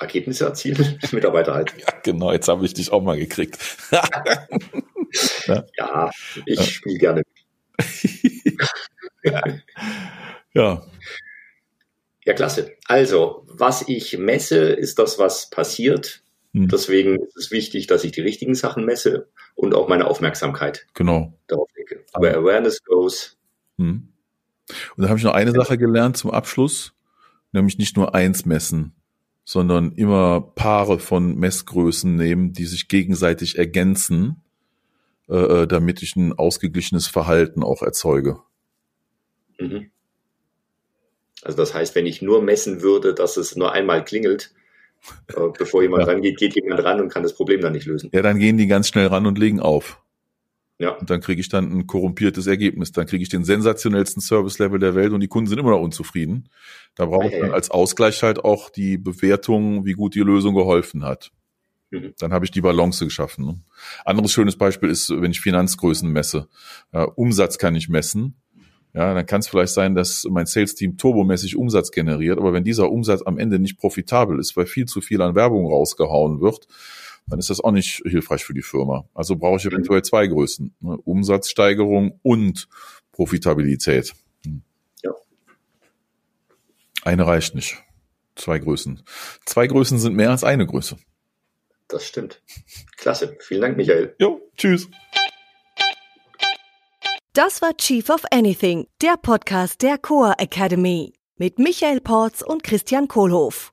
Ergebnisse 0.00 0.44
erzielen, 0.44 0.98
Mitarbeiter 1.12 1.54
halten. 1.54 1.78
Ja, 1.78 1.92
genau, 2.02 2.32
jetzt 2.32 2.48
habe 2.48 2.64
ich 2.64 2.74
dich 2.74 2.90
auch 2.92 3.02
mal 3.02 3.18
gekriegt. 3.18 3.58
ja. 5.46 5.64
ja, 5.76 6.10
ich 6.46 6.58
ja. 6.58 6.64
spiele 6.64 6.98
gerne. 6.98 7.22
ja. 10.54 10.82
Ja, 12.24 12.34
klasse. 12.34 12.72
Also, 12.86 13.44
was 13.46 13.88
ich 13.88 14.18
messe, 14.18 14.58
ist 14.58 14.98
das, 14.98 15.18
was 15.18 15.50
passiert. 15.50 16.22
Hm. 16.52 16.68
Deswegen 16.68 17.16
ist 17.22 17.36
es 17.36 17.50
wichtig, 17.50 17.86
dass 17.86 18.04
ich 18.04 18.12
die 18.12 18.20
richtigen 18.20 18.54
Sachen 18.54 18.84
messe 18.84 19.28
und 19.54 19.74
auch 19.74 19.88
meine 19.88 20.06
Aufmerksamkeit 20.06 20.86
genau. 20.94 21.32
darauf 21.46 21.68
lege. 21.76 22.04
Aber 22.12 22.34
Awareness 22.34 22.82
goes. 22.84 23.38
Hm. 23.78 24.08
Und 24.96 25.02
da 25.02 25.08
habe 25.08 25.18
ich 25.18 25.24
noch 25.24 25.34
eine 25.34 25.52
Sache 25.52 25.78
gelernt 25.78 26.16
zum 26.16 26.30
Abschluss, 26.30 26.92
nämlich 27.52 27.78
nicht 27.78 27.96
nur 27.96 28.14
eins 28.14 28.44
messen, 28.44 28.94
sondern 29.50 29.90
immer 29.90 30.40
Paare 30.54 31.00
von 31.00 31.34
Messgrößen 31.34 32.14
nehmen, 32.14 32.52
die 32.52 32.66
sich 32.66 32.86
gegenseitig 32.86 33.58
ergänzen, 33.58 34.44
äh, 35.28 35.62
äh, 35.62 35.66
damit 35.66 36.04
ich 36.04 36.14
ein 36.14 36.32
ausgeglichenes 36.32 37.08
Verhalten 37.08 37.64
auch 37.64 37.82
erzeuge. 37.82 38.38
Mhm. 39.58 39.90
Also 41.42 41.56
das 41.56 41.74
heißt, 41.74 41.96
wenn 41.96 42.06
ich 42.06 42.22
nur 42.22 42.42
messen 42.42 42.80
würde, 42.80 43.12
dass 43.12 43.36
es 43.36 43.56
nur 43.56 43.72
einmal 43.72 44.04
klingelt, 44.04 44.54
äh, 45.34 45.48
bevor 45.58 45.82
jemand 45.82 46.02
ja. 46.06 46.12
rangeht, 46.12 46.38
geht 46.38 46.54
jemand 46.54 46.84
ran 46.84 47.00
und 47.00 47.08
kann 47.08 47.24
das 47.24 47.34
Problem 47.34 47.60
dann 47.60 47.72
nicht 47.72 47.86
lösen. 47.86 48.08
Ja, 48.12 48.22
dann 48.22 48.38
gehen 48.38 48.56
die 48.56 48.68
ganz 48.68 48.86
schnell 48.86 49.08
ran 49.08 49.26
und 49.26 49.36
legen 49.36 49.58
auf. 49.58 50.00
Ja. 50.80 50.92
Und 50.92 51.10
dann 51.10 51.20
kriege 51.20 51.42
ich 51.42 51.50
dann 51.50 51.70
ein 51.70 51.86
korrumpiertes 51.86 52.46
Ergebnis. 52.46 52.90
Dann 52.90 53.06
kriege 53.06 53.22
ich 53.22 53.28
den 53.28 53.44
sensationellsten 53.44 54.22
Service-Level 54.22 54.78
der 54.78 54.94
Welt 54.94 55.12
und 55.12 55.20
die 55.20 55.28
Kunden 55.28 55.46
sind 55.46 55.58
immer 55.58 55.72
noch 55.72 55.82
unzufrieden. 55.82 56.48
Da 56.94 57.04
brauche 57.04 57.28
ich 57.28 57.38
dann 57.38 57.52
als 57.52 57.70
Ausgleich 57.70 58.22
halt 58.22 58.42
auch 58.42 58.70
die 58.70 58.96
Bewertung, 58.96 59.84
wie 59.84 59.92
gut 59.92 60.14
die 60.14 60.20
Lösung 60.20 60.54
geholfen 60.54 61.04
hat. 61.04 61.32
Mhm. 61.90 62.14
Dann 62.18 62.32
habe 62.32 62.46
ich 62.46 62.50
die 62.50 62.62
Balance 62.62 63.04
geschaffen. 63.04 63.44
Ne? 63.44 63.60
Anderes 64.06 64.32
schönes 64.32 64.56
Beispiel 64.56 64.88
ist, 64.88 65.10
wenn 65.10 65.32
ich 65.32 65.42
Finanzgrößen 65.42 66.10
messe. 66.10 66.48
Ja, 66.94 67.04
Umsatz 67.04 67.58
kann 67.58 67.76
ich 67.76 67.90
messen. 67.90 68.40
Ja, 68.94 69.12
dann 69.12 69.26
kann 69.26 69.40
es 69.40 69.48
vielleicht 69.48 69.74
sein, 69.74 69.94
dass 69.94 70.26
mein 70.30 70.46
Sales-Team 70.46 70.96
turbomäßig 70.96 71.56
Umsatz 71.56 71.92
generiert, 71.92 72.38
aber 72.38 72.52
wenn 72.52 72.64
dieser 72.64 72.90
Umsatz 72.90 73.22
am 73.22 73.38
Ende 73.38 73.60
nicht 73.60 73.78
profitabel 73.78 74.40
ist, 74.40 74.56
weil 74.56 74.66
viel 74.66 74.86
zu 74.86 75.00
viel 75.00 75.22
an 75.22 75.36
Werbung 75.36 75.66
rausgehauen 75.66 76.40
wird, 76.40 76.66
dann 77.30 77.38
ist 77.38 77.50
das 77.50 77.60
auch 77.60 77.70
nicht 77.70 78.02
hilfreich 78.04 78.44
für 78.44 78.54
die 78.54 78.62
Firma. 78.62 79.08
Also 79.14 79.36
brauche 79.36 79.56
ich 79.56 79.66
eventuell 79.66 80.02
zwei 80.02 80.26
Größen. 80.26 80.74
Ne? 80.80 80.98
Umsatzsteigerung 81.04 82.18
und 82.22 82.68
Profitabilität. 83.12 84.12
Hm. 84.44 84.62
Ja. 85.02 85.12
Eine 87.02 87.26
reicht 87.26 87.54
nicht. 87.54 87.78
Zwei 88.36 88.58
Größen. 88.58 89.02
Zwei 89.46 89.66
Größen 89.66 89.98
sind 89.98 90.16
mehr 90.16 90.30
als 90.30 90.44
eine 90.44 90.66
Größe. 90.66 90.96
Das 91.88 92.06
stimmt. 92.06 92.42
Klasse. 92.96 93.36
Vielen 93.40 93.60
Dank, 93.60 93.76
Michael. 93.76 94.14
Jo, 94.18 94.40
tschüss. 94.56 94.88
Das 97.32 97.62
war 97.62 97.76
Chief 97.76 98.08
of 98.10 98.24
Anything, 98.32 98.86
der 99.02 99.16
Podcast 99.16 99.82
der 99.82 99.98
Coa 99.98 100.34
Academy 100.38 101.12
mit 101.36 101.58
Michael 101.58 102.00
Porz 102.00 102.42
und 102.42 102.62
Christian 102.62 103.08
Kohlhoff. 103.08 103.72